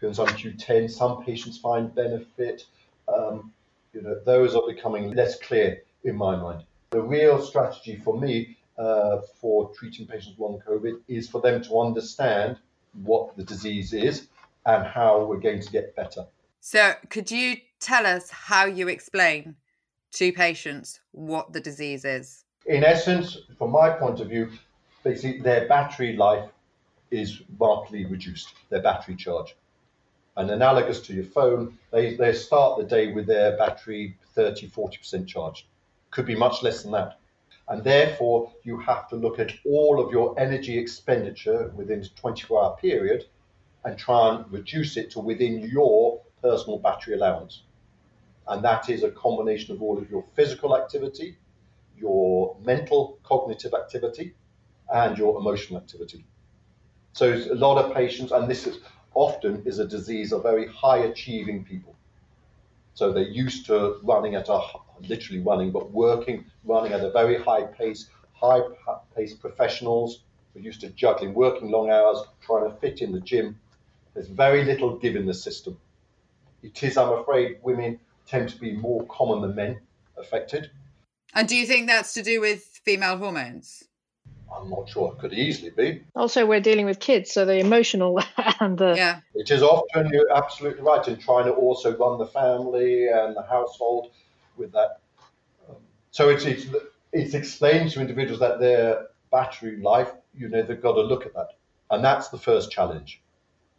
[0.00, 2.66] coenzyme Q10, some patients find benefit.
[3.08, 3.52] Um,
[3.92, 6.64] you know, those are becoming less clear in my mind.
[6.90, 11.62] The real strategy for me uh, for treating patients with long COVID is for them
[11.64, 12.58] to understand
[13.02, 14.28] what the disease is
[14.66, 16.26] and how we're going to get better.
[16.60, 19.56] So, could you tell us how you explain
[20.12, 22.44] to patients what the disease is?
[22.66, 24.50] In essence, from my point of view,
[25.04, 26.50] basically their battery life
[27.10, 29.54] is markedly reduced, their battery charge.
[30.36, 35.26] And analogous to your phone, they, they start the day with their battery 30, 40%
[35.28, 35.66] charged.
[36.10, 37.18] Could be much less than that.
[37.68, 42.62] And therefore, you have to look at all of your energy expenditure within a 24
[42.62, 43.26] hour period
[43.84, 47.62] and try and reduce it to within your personal battery allowance.
[48.48, 51.38] And that is a combination of all of your physical activity,
[51.96, 54.34] your mental cognitive activity,
[54.92, 56.24] and your emotional activity.
[57.12, 58.78] So a lot of patients, and this is
[59.14, 61.94] often is a disease of very high achieving people.
[62.94, 64.60] So they're used to running at a
[65.08, 68.60] literally running, but working, running at a very high pace, high
[69.16, 70.20] pace professionals
[70.52, 73.58] who are used to juggling, working long hours, trying to fit in the gym.
[74.14, 75.76] There's very little give in the system
[76.64, 79.80] it is, I'm afraid, women tend to be more common than men
[80.16, 80.70] affected.
[81.34, 83.84] And do you think that's to do with female hormones?
[84.56, 85.12] I'm not sure.
[85.12, 86.04] It could easily be.
[86.14, 88.20] Also, we're dealing with kids, so the emotional
[88.60, 88.94] and the.
[88.96, 89.20] Yeah.
[89.34, 93.42] It is often, you're absolutely right, in trying to also run the family and the
[93.42, 94.12] household
[94.56, 95.00] with that.
[95.68, 95.76] Um,
[96.10, 96.66] so it's, it's,
[97.12, 101.34] it's explained to individuals that their battery life, you know, they've got to look at
[101.34, 101.48] that.
[101.90, 103.20] And that's the first challenge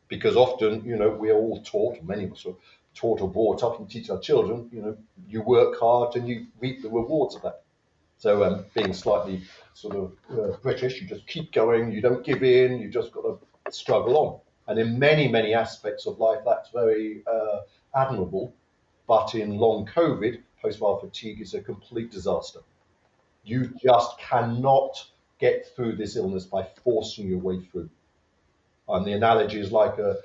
[0.07, 2.55] because often, you know, we're all taught, many of us are
[2.93, 6.47] taught or brought up and teach our children, you know, you work hard and you
[6.59, 7.61] reap the rewards of that.
[8.17, 9.41] So um, being slightly
[9.73, 13.21] sort of uh, British, you just keep going, you don't give in, you just got
[13.21, 14.39] to struggle on.
[14.67, 17.59] And in many, many aspects of life, that's very uh,
[17.95, 18.53] admirable.
[19.07, 22.59] But in long COVID, post-viral fatigue is a complete disaster.
[23.43, 25.05] You just cannot
[25.39, 27.89] get through this illness by forcing your way through.
[28.87, 30.17] And the analogy is like a,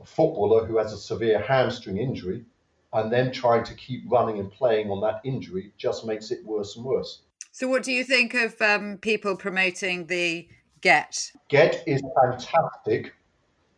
[0.00, 2.44] a footballer who has a severe hamstring injury
[2.92, 6.76] and then trying to keep running and playing on that injury just makes it worse
[6.76, 7.22] and worse.
[7.52, 10.48] So, what do you think of um, people promoting the
[10.82, 11.32] GET?
[11.48, 13.14] GET is fantastic,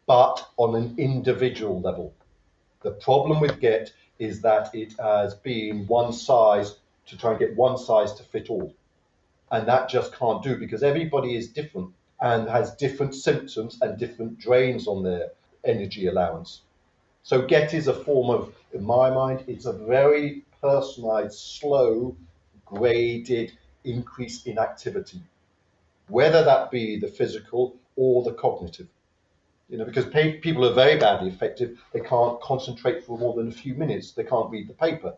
[0.06, 2.14] but on an individual level.
[2.82, 7.56] The problem with GET is that it has been one size to try and get
[7.56, 8.74] one size to fit all.
[9.50, 11.90] And that just can't do because everybody is different
[12.20, 15.30] and has different symptoms and different drains on their
[15.64, 16.62] energy allowance.
[17.22, 22.16] So GET is a form of, in my mind, it's a very personalized, slow,
[22.64, 23.52] graded
[23.84, 25.20] increase in activity,
[26.08, 28.88] whether that be the physical or the cognitive.
[29.68, 31.76] You know, because people are very badly affected.
[31.92, 34.12] They can't concentrate for more than a few minutes.
[34.12, 35.14] They can't read the paper.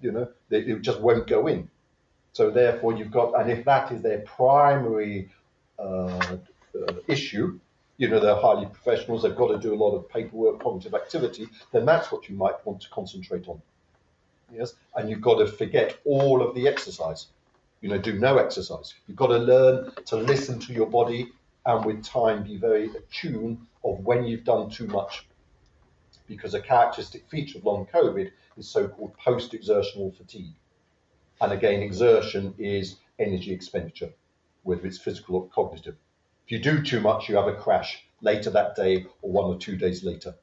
[0.00, 1.68] You know, they, it just won't go in.
[2.32, 5.28] So therefore, you've got, and if that is their primary
[5.78, 6.38] uh,
[6.74, 7.60] uh, issue,
[7.98, 11.48] you know, they're highly professionals, they've got to do a lot of paperwork, cognitive activity,
[11.72, 13.60] then that's what you might want to concentrate on.
[14.52, 17.26] Yes, and you've got to forget all of the exercise.
[17.80, 18.94] You know, do no exercise.
[19.06, 21.30] You've got to learn to listen to your body
[21.66, 25.26] and with time be very attuned of when you've done too much.
[26.26, 30.54] Because a characteristic feature of long COVID is so called post exertional fatigue.
[31.40, 34.10] And again, exertion is energy expenditure,
[34.62, 35.96] whether it's physical or cognitive.
[36.48, 39.58] If you do too much, you have a crash later that day or one or
[39.58, 40.34] two days later.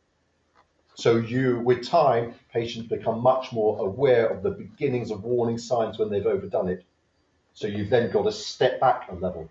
[0.94, 5.98] So you, with time, patients become much more aware of the beginnings of warning signs
[5.98, 6.86] when they've overdone it.
[7.56, 9.50] So you've then got to step back a level.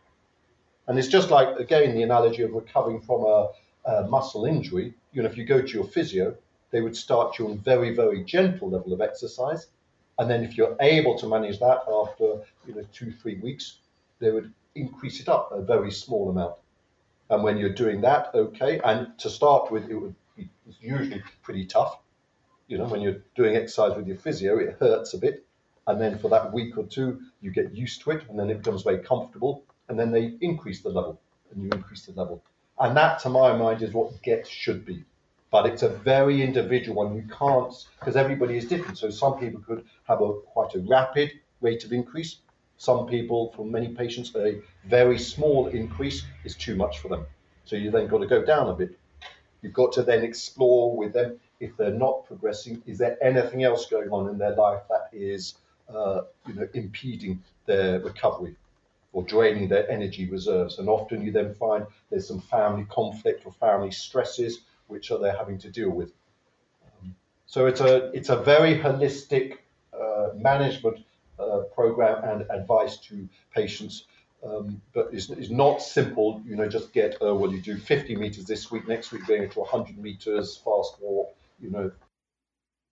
[0.86, 3.48] And it's just like, again, the analogy of recovering from a,
[3.84, 4.94] a muscle injury.
[5.12, 6.36] You know, if you go to your physio,
[6.70, 9.66] they would start you on very, very gentle level of exercise.
[10.20, 13.78] And then if you're able to manage that after, you know, two, three weeks,
[14.20, 16.54] they would increase it up a very small amount.
[17.30, 18.80] And when you're doing that, okay.
[18.84, 20.48] And to start with, it would be
[20.80, 21.98] usually pretty tough.
[22.68, 25.44] You know, when you're doing exercise with your physio, it hurts a bit.
[25.86, 28.62] And then for that week or two, you get used to it, and then it
[28.62, 29.62] becomes very comfortable.
[29.88, 32.42] And then they increase the level, and you increase the level.
[32.78, 35.04] And that, to my mind, is what GET should be
[35.54, 37.14] but it's a very individual one.
[37.14, 38.98] You can't because everybody is different.
[38.98, 42.38] So some people could have a quite a rapid rate of increase.
[42.76, 47.26] Some people, for many patients, a very small increase is too much for them.
[47.64, 48.98] So you then got to go down a bit.
[49.62, 52.82] You've got to then explore with them if they're not progressing.
[52.86, 55.54] Is there anything else going on in their life that is,
[55.88, 58.56] uh, you know, impeding their recovery?
[59.14, 60.78] or draining their energy reserves.
[60.78, 65.30] And often you then find there's some family conflict or family stresses which are they
[65.30, 66.12] having to deal with.
[66.84, 67.14] Um,
[67.46, 69.58] so it's a it's a very holistic
[69.98, 71.03] uh, management
[71.38, 74.04] uh, program and advice to patients.
[74.44, 78.14] Um, but it's, it's, not simple, you know, just get, oh, well, you do 50
[78.16, 81.90] meters this week, next week going to 100 meters, fast walk, you know.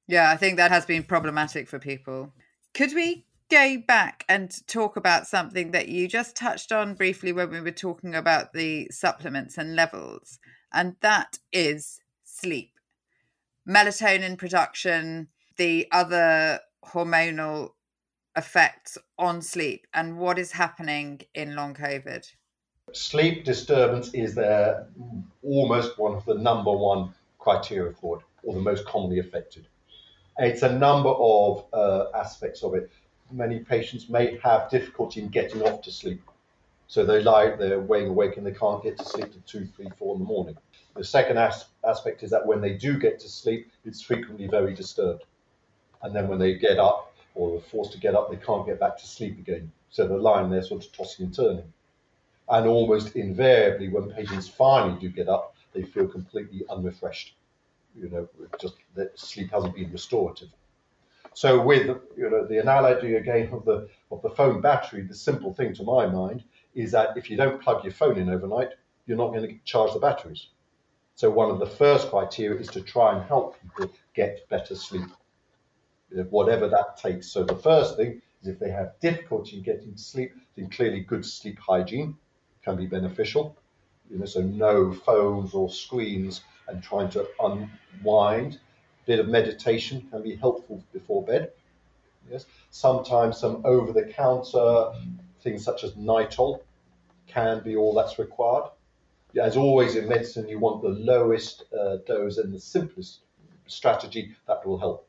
[0.08, 2.32] Yeah, I think that has been problematic for people.
[2.72, 7.50] Could we go back and talk about something that you just touched on briefly when
[7.50, 10.38] we were talking about the supplements and levels?
[10.72, 12.72] and that is sleep.
[13.68, 17.70] Melatonin production, the other hormonal
[18.36, 22.30] effects on sleep, and what is happening in long COVID.
[22.92, 24.86] Sleep disturbance is the,
[25.42, 29.66] almost one of the number one criteria for it, or the most commonly affected.
[30.38, 32.90] It's a number of uh, aspects of it.
[33.30, 36.22] Many patients may have difficulty in getting off to sleep.
[36.88, 39.88] So they lie, they're weighing awake and they can't get to sleep till two, three,
[39.98, 40.56] four in the morning.
[40.94, 44.74] The second as- aspect is that when they do get to sleep, it's frequently very
[44.74, 45.24] disturbed.
[46.02, 48.80] And then when they get up or are forced to get up, they can't get
[48.80, 49.70] back to sleep again.
[49.90, 51.72] So they're lying there sort of tossing and turning.
[52.48, 57.34] And almost invariably, when patients finally do get up, they feel completely unrefreshed.
[57.94, 58.28] You know,
[58.60, 60.48] just that sleep hasn't been restorative.
[61.34, 65.52] So with you know the analogy again of the of the phone battery, the simple
[65.54, 68.70] thing to my mind is that if you don't plug your phone in overnight,
[69.06, 70.48] you're not going to charge the batteries.
[71.14, 75.08] So one of the first criteria is to try and help people get better sleep,
[76.30, 77.28] whatever that takes.
[77.28, 81.24] So the first thing is if they have difficulty in getting sleep, then clearly good
[81.24, 82.16] sleep hygiene
[82.64, 83.56] can be beneficial.
[84.10, 88.54] You know, so no phones or screens and trying to unwind.
[88.54, 91.50] A bit of meditation can be helpful before bed.
[92.30, 94.92] Yes, sometimes some over-the-counter
[95.40, 96.60] things such as Nytol
[97.26, 98.70] can be all that's required.
[99.40, 103.20] As always in medicine, you want the lowest uh, dose and the simplest
[103.66, 105.08] strategy that will help.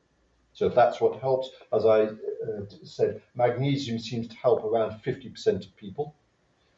[0.54, 5.66] So if that's what helps, as I uh, said, magnesium seems to help around 50%
[5.66, 6.16] of people.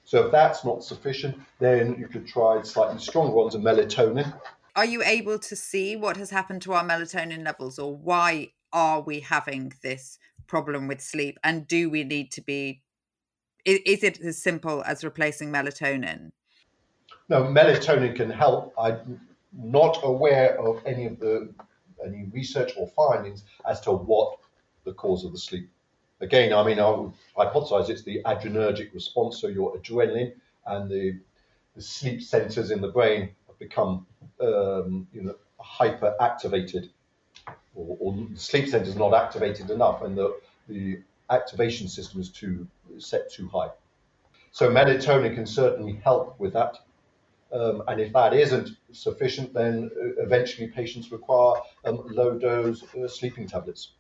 [0.06, 4.34] So if that's not sufficient, then you could try slightly stronger ones of melatonin.
[4.76, 9.02] Are you able to see what has happened to our melatonin levels or why are
[9.02, 11.40] we having this problem with sleep?
[11.44, 12.82] And do we need to be,
[13.66, 16.32] is it as simple as replacing melatonin?
[17.28, 18.74] No, melatonin can help.
[18.78, 19.20] I'm
[19.58, 21.50] not aware of any of the
[22.06, 24.38] any research or findings as to what
[24.84, 25.70] the cause of the sleep.
[26.22, 30.34] Again, I mean, I would hypothesize it's the adrenergic response, so your adrenaline
[30.66, 31.20] and the,
[31.76, 34.06] the sleep centers in the brain have become,
[34.40, 36.90] um, you know, hyper activated,
[37.76, 41.00] or, or the sleep center is not activated enough, and the the
[41.30, 43.70] activation system is too set too high.
[44.52, 46.78] So melatonin can certainly help with that.
[47.52, 53.08] Um, and if that isn't sufficient, then uh, eventually patients require um, low dose uh,
[53.08, 53.92] sleeping tablets.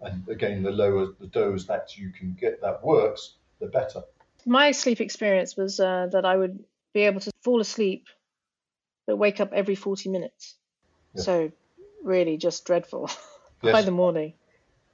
[0.00, 4.02] And again, the lower the dose that you can get that works, the better.
[4.44, 6.62] My sleep experience was uh, that I would
[6.92, 8.06] be able to fall asleep,
[9.06, 10.56] but wake up every 40 minutes.
[11.14, 11.22] Yeah.
[11.22, 11.52] So,
[12.02, 13.08] really, just dreadful
[13.62, 13.72] yes.
[13.72, 14.34] by the morning.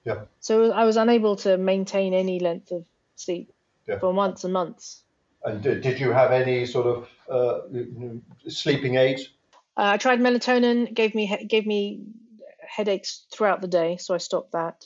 [0.05, 0.22] Yeah.
[0.41, 2.85] So I was unable to maintain any length of
[3.16, 3.53] sleep
[3.87, 3.99] yeah.
[3.99, 5.03] for months and months.
[5.45, 7.61] And did, did you have any sort of uh,
[8.49, 9.28] sleeping aids?
[9.76, 10.93] Uh, I tried melatonin.
[10.93, 12.03] gave me gave me
[12.61, 14.84] headaches throughout the day, so I stopped that.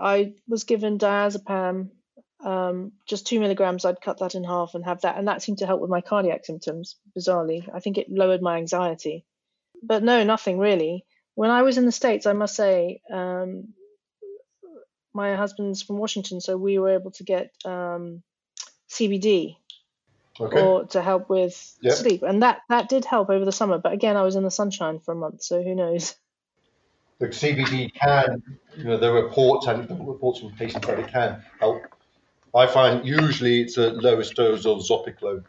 [0.00, 1.90] I was given diazepam,
[2.44, 3.84] um, just two milligrams.
[3.84, 6.00] I'd cut that in half and have that, and that seemed to help with my
[6.00, 6.96] cardiac symptoms.
[7.16, 9.24] Bizarrely, I think it lowered my anxiety.
[9.82, 11.04] But no, nothing really.
[11.34, 13.72] When I was in the states, I must say, um,
[15.14, 18.22] my husband's from Washington, so we were able to get um,
[18.90, 19.56] CBD
[20.40, 20.60] okay.
[20.60, 21.94] or to help with yep.
[21.94, 23.78] sleep, and that that did help over the summer.
[23.78, 26.14] But again, I was in the sunshine for a month, so who knows?
[27.20, 28.42] The CBD can,
[28.78, 31.82] you know, there are reports and reports from patients that it can help.
[32.54, 35.44] I find usually it's a lowest dose of Zopiclone,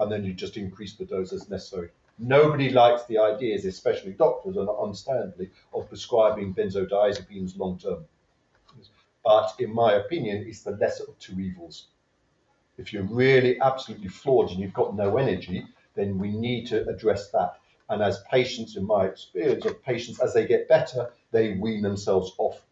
[0.00, 1.90] and then you just increase the dose as necessary.
[2.18, 8.04] Nobody likes the ideas, especially doctors, and understandably, of prescribing benzodiazepines long term.
[9.24, 11.86] But in my opinion, it's the lesser of two evils.
[12.78, 17.30] If you're really absolutely flawed and you've got no energy, then we need to address
[17.30, 17.58] that.
[17.88, 22.32] And as patients, in my experience of patients, as they get better, they wean themselves
[22.38, 22.62] off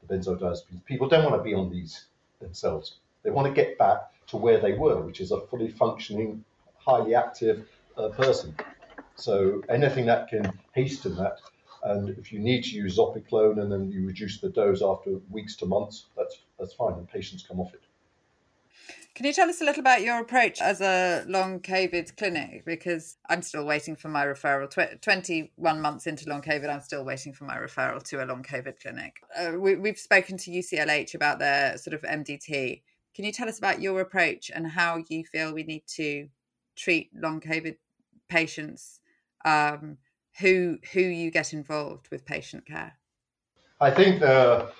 [0.00, 0.84] the benzodiazepines.
[0.84, 2.06] People don't want to be on these
[2.40, 2.96] themselves.
[3.22, 3.98] They want to get back
[4.28, 6.44] to where they were, which is a fully functioning,
[6.78, 8.54] highly active uh, person.
[9.16, 11.40] So anything that can hasten that
[11.82, 15.56] and if you need to use Zopiclone and then you reduce the dose after weeks
[15.56, 17.82] to months, that's that's fine, and patients come off it.
[19.14, 22.64] Can you tell us a little about your approach as a long COVID clinic?
[22.64, 24.70] Because I'm still waiting for my referral.
[24.70, 28.42] Tw- 21 months into long COVID, I'm still waiting for my referral to a long
[28.42, 29.16] COVID clinic.
[29.36, 32.82] Uh, we, we've spoken to UCLH about their sort of MDT.
[33.14, 36.28] Can you tell us about your approach and how you feel we need to
[36.76, 37.76] treat long COVID
[38.28, 39.00] patients?
[39.44, 39.98] Um,
[40.38, 42.92] who who you get involved with patient care?
[43.80, 44.70] I think the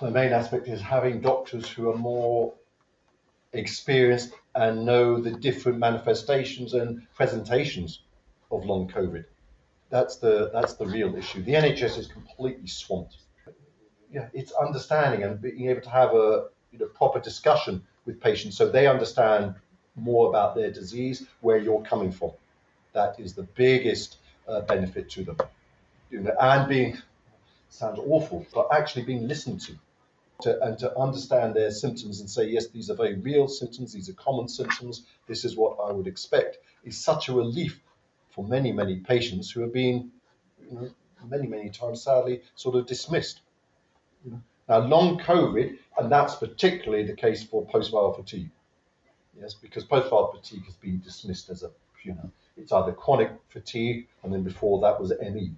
[0.00, 2.54] the main aspect is having doctors who are more
[3.56, 8.00] experienced and know the different manifestations and presentations
[8.50, 9.24] of long COVID.
[9.90, 11.42] That's the that's the real issue.
[11.42, 13.16] The NHS is completely swamped.
[14.12, 18.56] Yeah, it's understanding and being able to have a you know, proper discussion with patients
[18.56, 19.54] so they understand
[19.96, 22.30] more about their disease, where you're coming from.
[22.92, 25.36] That is the biggest uh, benefit to them.
[26.10, 26.98] You know, and being
[27.70, 29.72] sounds awful, but actually being listened to.
[30.42, 34.10] To, and to understand their symptoms and say, yes, these are very real symptoms, these
[34.10, 37.80] are common symptoms, this is what I would expect, is such a relief
[38.28, 40.10] for many, many patients who have been
[40.70, 40.90] you know,
[41.24, 43.40] many, many times sadly sort of dismissed.
[44.68, 48.50] Now, long COVID, and that's particularly the case for post-viral fatigue.
[49.40, 51.70] Yes, because post-viral fatigue has been dismissed as a,
[52.02, 55.52] you know, it's either chronic fatigue, and then before that was ME,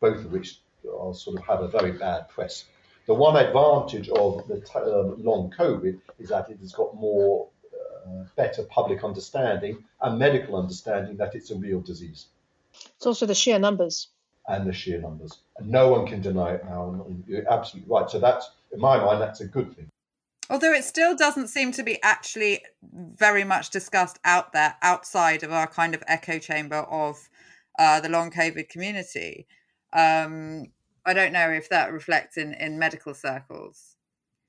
[0.00, 2.64] both of which are sort of have a very bad press.
[3.06, 7.48] The one advantage of the t- um, long COVID is that it has got more
[7.74, 12.26] uh, better public understanding and medical understanding that it's a real disease.
[12.96, 14.08] It's also the sheer numbers.
[14.48, 15.40] And the sheer numbers.
[15.58, 17.06] And no one can deny it now.
[17.26, 18.08] You're absolutely right.
[18.08, 19.88] So that's, in my mind, that's a good thing.
[20.50, 25.52] Although it still doesn't seem to be actually very much discussed out there outside of
[25.52, 27.28] our kind of echo chamber of
[27.78, 29.46] uh, the long COVID community.
[29.92, 30.66] Um,
[31.04, 33.96] I don't know if that reflects in, in medical circles.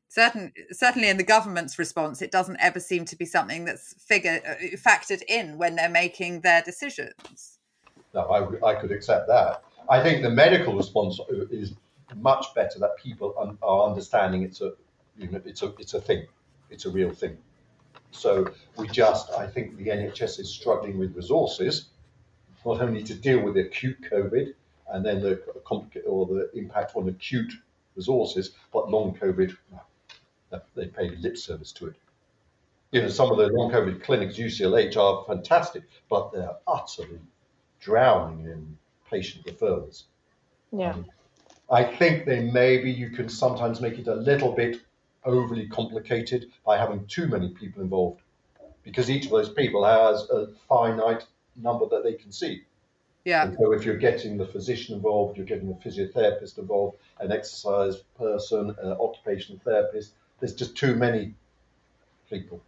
[0.08, 4.40] Certain, certainly in the government's response, it doesn't ever seem to be something that's figure,
[4.48, 7.58] uh, factored in when they're making their decisions.
[8.14, 9.64] No, I, I could accept that.
[9.90, 11.74] I think the medical response is
[12.16, 14.74] much better that people are understanding it's a,
[15.18, 16.28] you know, it's a, it's a thing,
[16.70, 17.36] it's a real thing.
[18.12, 21.88] So we just, I think the NHS is struggling with resources,
[22.64, 24.54] not only to deal with the acute COVID
[24.94, 25.36] and then the
[25.66, 27.52] complica- or the impact on acute
[27.96, 29.58] resources, but long COVID,
[30.76, 31.96] they pay lip service to it.
[32.92, 37.20] You know, some of the long COVID clinics, UCLH, are fantastic, but they're utterly
[37.80, 38.78] drowning in
[39.10, 40.04] patient referrals.
[40.72, 40.94] Yeah.
[40.94, 41.06] Um,
[41.72, 44.82] I think then maybe you can sometimes make it a little bit
[45.26, 48.22] overly complicated by having too many people involved,
[48.84, 51.26] because each of those people has a finite
[51.56, 52.64] number that they can see.
[53.26, 53.44] Yeah.
[53.46, 57.98] And so if you're getting the physician involved, you're getting a physiotherapist involved, an exercise
[58.18, 60.14] person, an occupational therapist.
[60.40, 61.34] There's just too many
[62.30, 62.62] people.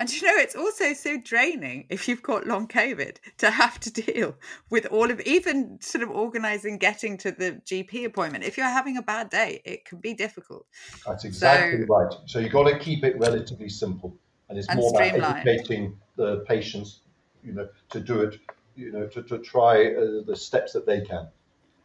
[0.00, 3.90] And you know, it's also so draining if you've got long COVID to have to
[3.90, 4.36] deal
[4.70, 8.44] with all of even sort of organizing getting to the GP appointment.
[8.44, 10.66] If you're having a bad day, it can be difficult.
[11.04, 12.14] That's exactly so, right.
[12.26, 14.14] So you've got to keep it relatively simple.
[14.48, 17.00] And it's and more about educating the patients,
[17.42, 18.38] you know, to do it,
[18.78, 21.28] you know, to, to try uh, the steps that they can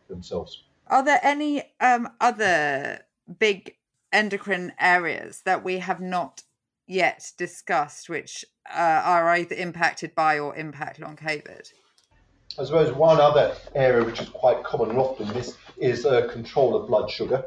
[0.08, 0.64] themselves.
[0.88, 3.00] Are there any um, other
[3.39, 3.76] big
[4.12, 6.44] endocrine areas that we have not
[6.86, 11.72] yet discussed, which uh, are either impacted by or impact long COVID?
[12.60, 16.76] I suppose one other area which is quite common and often missed is uh, control
[16.76, 17.46] of blood sugar.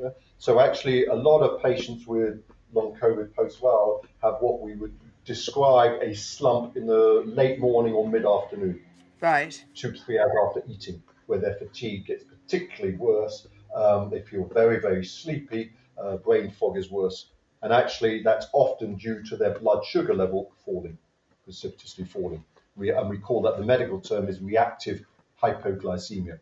[0.00, 0.08] Yeah.
[0.38, 4.92] So actually, a lot of patients with long COVID post-viral have what we would
[5.26, 8.80] describe a slump in the late morning or mid-afternoon.
[9.20, 9.62] Right.
[9.74, 13.48] Two to three hours after eating, where their fatigue gets particularly worse.
[13.74, 15.72] Um, they feel very, very sleepy.
[16.00, 17.30] Uh, brain fog is worse.
[17.62, 20.96] And actually, that's often due to their blood sugar level falling,
[21.44, 22.44] precipitously falling.
[22.76, 25.04] We, and we call that the medical term is reactive
[25.42, 26.38] hypoglycemia.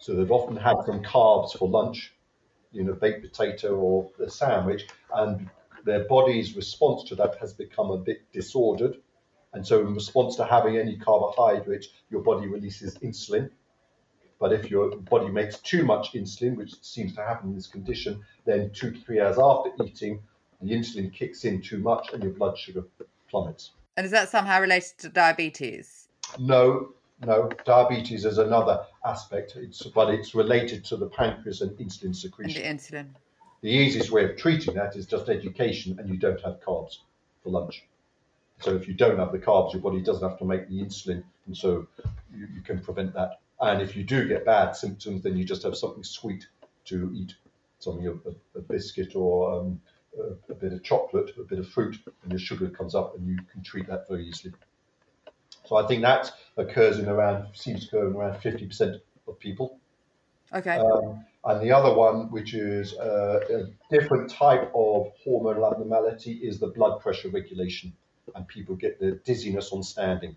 [0.00, 2.12] So they've often had some carbs for lunch,
[2.72, 5.48] you know, baked potato or a sandwich, and
[5.84, 8.96] their body's response to that has become a bit disordered.
[9.54, 13.50] And so, in response to having any carbohydrates, your body releases insulin.
[14.40, 18.22] But if your body makes too much insulin, which seems to happen in this condition,
[18.44, 20.20] then two to three hours after eating,
[20.60, 22.84] the insulin kicks in too much and your blood sugar
[23.28, 23.72] plummets.
[23.96, 26.08] And is that somehow related to diabetes?
[26.38, 26.92] No,
[27.24, 27.50] no.
[27.64, 32.62] Diabetes is another aspect, it's, but it's related to the pancreas and insulin secretion.
[32.62, 33.06] And the insulin.
[33.62, 36.98] The easiest way of treating that is just education, and you don't have carbs
[37.42, 37.84] for lunch.
[38.60, 41.22] So if you don't have the carbs, your body doesn't have to make the insulin,
[41.46, 41.86] and so
[42.34, 43.40] you, you can prevent that.
[43.60, 46.46] And if you do get bad symptoms, then you just have something sweet
[46.86, 47.34] to eat,
[47.78, 49.80] something a, a biscuit or um,
[50.18, 53.28] a, a, bit of chocolate, a bit of fruit, and your sugar comes up, and
[53.28, 54.52] you can treat that very easily.
[55.64, 58.96] So I think that occurs in around seems to occur in around fifty percent
[59.28, 59.78] of people.
[60.52, 60.76] Okay.
[60.76, 66.58] Um, and the other one, which is uh, a different type of hormonal abnormality, is
[66.58, 67.92] the blood pressure regulation,
[68.34, 70.36] and people get the dizziness on standing.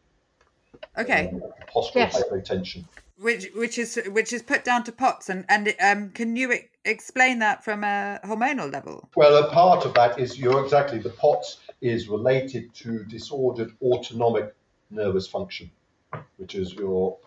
[0.97, 1.27] Okay.
[1.27, 1.41] Um,
[1.73, 2.23] postural yes.
[2.23, 2.85] hypotension
[3.17, 6.53] which which is which is put down to POTS and and um, can you
[6.83, 9.09] explain that from a hormonal level?
[9.15, 14.53] Well, a part of that is you're exactly the POTS is related to disordered autonomic
[14.89, 15.71] nervous function,
[16.37, 17.17] which is your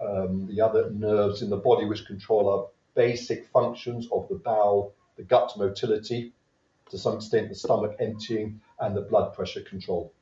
[0.00, 2.66] um, the other nerves in the body which control our
[3.06, 6.32] basic functions of the bowel, the gut motility,
[6.90, 10.12] to some extent the stomach emptying, and the blood pressure control,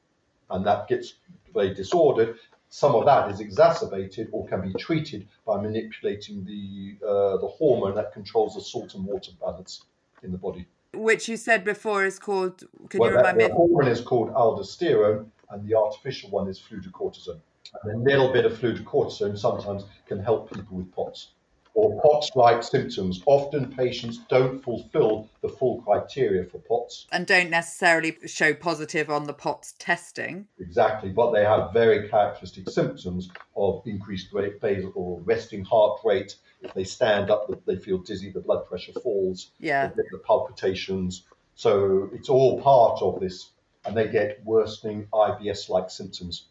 [0.51, 1.15] and that gets
[1.55, 7.37] very disordered some of that is exacerbated or can be treated by manipulating the uh,
[7.39, 9.85] the hormone that controls the salt and water balance
[10.23, 10.67] in the body.
[10.93, 12.65] Which you said before is called.
[12.89, 13.49] Can well, you remind that, me?
[13.49, 17.41] The hormone is called aldosterone, and the artificial one is fludrocortisone.
[17.83, 21.33] And a little bit of fludrocortisone sometimes can help people with POTS
[21.77, 23.23] or POTS-like symptoms.
[23.27, 27.07] Often patients don't fulfill the full criteria for POTS.
[27.13, 30.49] And don't necessarily show positive on the POTS testing.
[30.59, 36.37] Exactly, but they have very characteristic symptoms of increased rate, basal or resting heart rate.
[36.63, 39.89] If they stand up, they feel dizzy, the blood pressure falls, yeah.
[39.89, 41.25] the palpitations.
[41.57, 43.51] So it's all part of this,
[43.85, 46.47] and they get worsening IBS-like symptoms.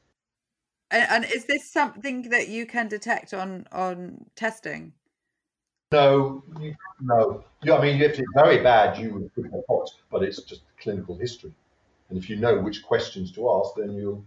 [0.92, 4.94] And, and is this something that you can detect on on testing?
[5.96, 7.44] No, you, no.
[7.64, 10.62] I mean, if it's very bad, you would put in a pot, but it's just
[10.78, 11.54] clinical history.
[12.10, 14.26] And if you know which questions to ask, then you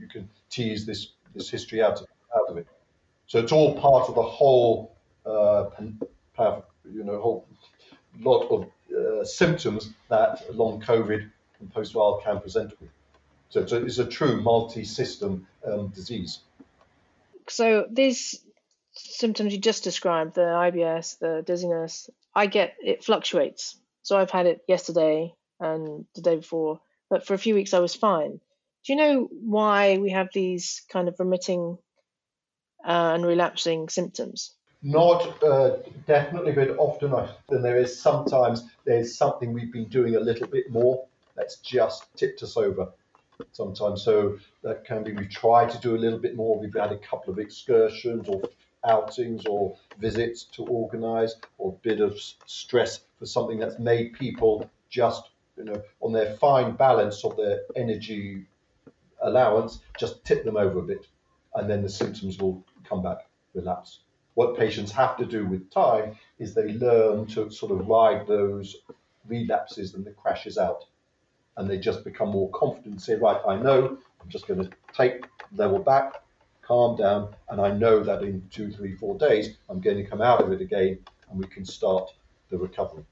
[0.00, 2.06] you can tease this this history out of,
[2.36, 2.66] out of it.
[3.26, 4.92] So it's all part of the whole,
[5.24, 5.70] uh,
[6.96, 7.46] you know, whole
[8.20, 8.60] lot of
[8.96, 12.90] uh, symptoms that long COVID and post-viral can present with.
[13.50, 16.40] So, so it's a true multi-system um, disease.
[17.48, 18.43] So these
[18.94, 23.76] symptoms you just described, the IBS, the dizziness, I get it fluctuates.
[24.02, 27.80] So I've had it yesterday and the day before, but for a few weeks I
[27.80, 28.40] was fine.
[28.84, 31.78] Do you know why we have these kind of remitting
[32.84, 34.52] uh, and relapsing symptoms?
[34.82, 37.14] Not uh, definitely, but often
[37.48, 42.04] and there is sometimes there's something we've been doing a little bit more that's just
[42.16, 42.88] tipped us over
[43.52, 44.02] sometimes.
[44.02, 46.58] So that can be we've tried to do a little bit more.
[46.58, 48.42] We've had a couple of excursions or
[48.86, 54.70] outings or visits to organise or a bit of stress for something that's made people
[54.90, 58.46] just you know on their fine balance of their energy
[59.24, 61.06] allowance just tip them over a bit.
[61.54, 64.00] And then the symptoms will come back relapse.
[64.34, 68.76] What patients have to do with time is they learn to sort of ride those
[69.26, 70.84] relapses and the crashes out.
[71.56, 73.96] And they just become more confident and say, right, I know.
[74.20, 75.24] I'm just going to take
[75.54, 76.23] level back,
[76.66, 80.20] calm down, and I know that in two, three, four days, I'm going to come
[80.20, 80.98] out of it again
[81.30, 82.10] and we can start
[82.50, 83.04] the recovery.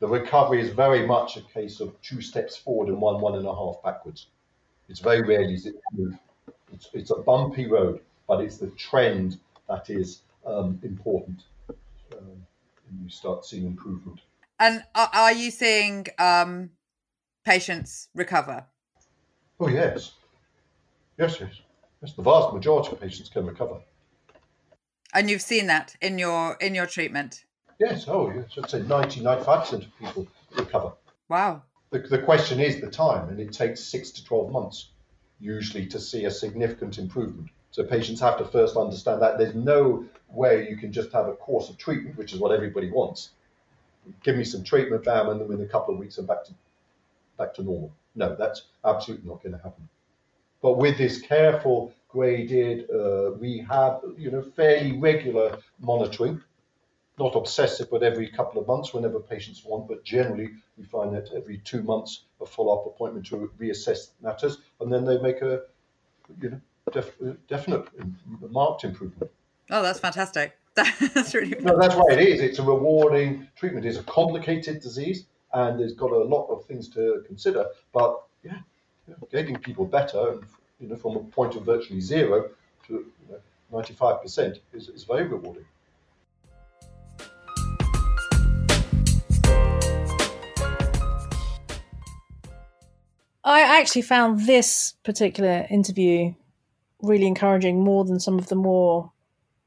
[0.00, 3.46] The recovery is very much a case of two steps forward and one, one and
[3.46, 4.26] a half backwards.
[4.88, 5.76] It's very rarely is it.
[6.72, 9.38] It's, it's a bumpy road, but it's the trend
[9.68, 11.44] that is um, important.
[11.68, 12.44] Um,
[12.90, 14.20] and you start seeing improvement.
[14.58, 16.70] And are, are you seeing um,
[17.44, 18.66] patients recover?
[19.58, 20.12] Oh yes,
[21.18, 21.60] yes, yes,
[22.04, 22.14] yes.
[22.14, 23.80] The vast majority of patients can recover.
[25.12, 27.44] And you've seen that in your in your treatment.
[27.78, 28.06] Yes.
[28.08, 28.46] Oh, yes.
[28.56, 30.92] I'd say 90, 95 percent of people recover.
[31.28, 31.62] Wow.
[31.90, 34.90] The, the question is the time, and it takes six to twelve months
[35.40, 37.50] usually to see a significant improvement.
[37.70, 41.34] So patients have to first understand that there's no way you can just have a
[41.34, 43.30] course of treatment, which is what everybody wants.
[44.22, 46.54] Give me some treatment, bam, and then within a couple of weeks I'm back to
[47.36, 47.92] back to normal.
[48.14, 49.88] No, that's absolutely not going to happen.
[50.64, 56.40] But with this careful, graded, uh, we have you know fairly regular monitoring,
[57.18, 59.88] not obsessive, but every couple of months whenever patients want.
[59.88, 60.48] But generally,
[60.78, 65.18] we find that every two months a follow-up appointment to reassess matters, and then they
[65.18, 65.64] make a
[66.40, 66.60] you know
[66.90, 67.86] def- definite
[68.50, 69.30] marked improvement.
[69.70, 70.56] Oh, that's fantastic.
[71.14, 72.40] That's really no, that's why it is.
[72.40, 73.86] It's a rewarding treatment.
[73.86, 77.66] It's a complicated disease, and it's got a lot of things to consider.
[77.92, 78.58] But yeah,
[79.30, 80.38] getting people better,
[80.80, 82.50] you know, from a point of virtually zero
[82.86, 83.04] to
[83.72, 85.64] ninety-five percent is, is very rewarding.
[93.46, 96.32] I actually found this particular interview
[97.02, 99.12] really encouraging more than some of the more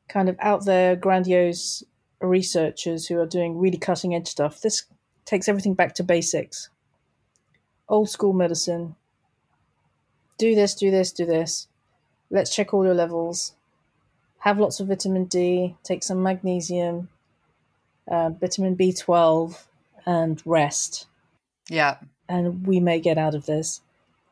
[0.10, 1.84] kind of out there grandiose
[2.20, 4.62] researchers who are doing really cutting edge stuff.
[4.62, 4.86] This
[5.26, 6.70] takes everything back to basics.
[7.88, 8.96] Old school medicine.
[10.38, 11.68] Do this, do this, do this.
[12.30, 13.54] Let's check all your levels.
[14.40, 17.10] Have lots of vitamin D, take some magnesium,
[18.08, 19.66] uh, vitamin B12,
[20.06, 21.08] and rest.
[21.70, 21.98] Yeah.
[22.30, 23.82] And we may get out of this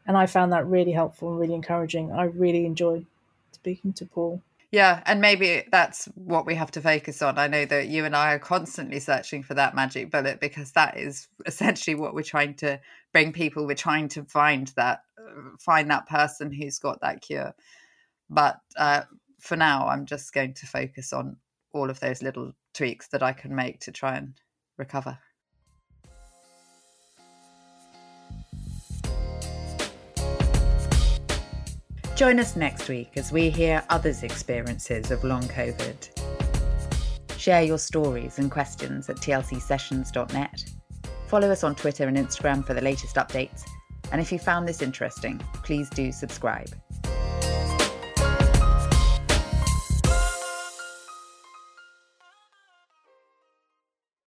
[0.07, 2.11] and I found that really helpful and really encouraging.
[2.11, 3.05] I really enjoyed
[3.51, 4.41] speaking to Paul.
[4.71, 7.37] Yeah, and maybe that's what we have to focus on.
[7.37, 10.97] I know that you and I are constantly searching for that magic bullet because that
[10.97, 12.79] is essentially what we're trying to
[13.13, 13.65] bring people.
[13.65, 15.03] We're trying to find that
[15.59, 17.53] find that person who's got that cure.
[18.29, 19.01] But uh,
[19.39, 21.37] for now, I'm just going to focus on
[21.73, 24.33] all of those little tweaks that I can make to try and
[24.77, 25.17] recover.
[32.15, 36.15] Join us next week as we hear others' experiences of long COVID.
[37.37, 40.65] Share your stories and questions at tlcsessions.net.
[41.27, 43.65] Follow us on Twitter and Instagram for the latest updates.
[44.11, 46.69] And if you found this interesting, please do subscribe.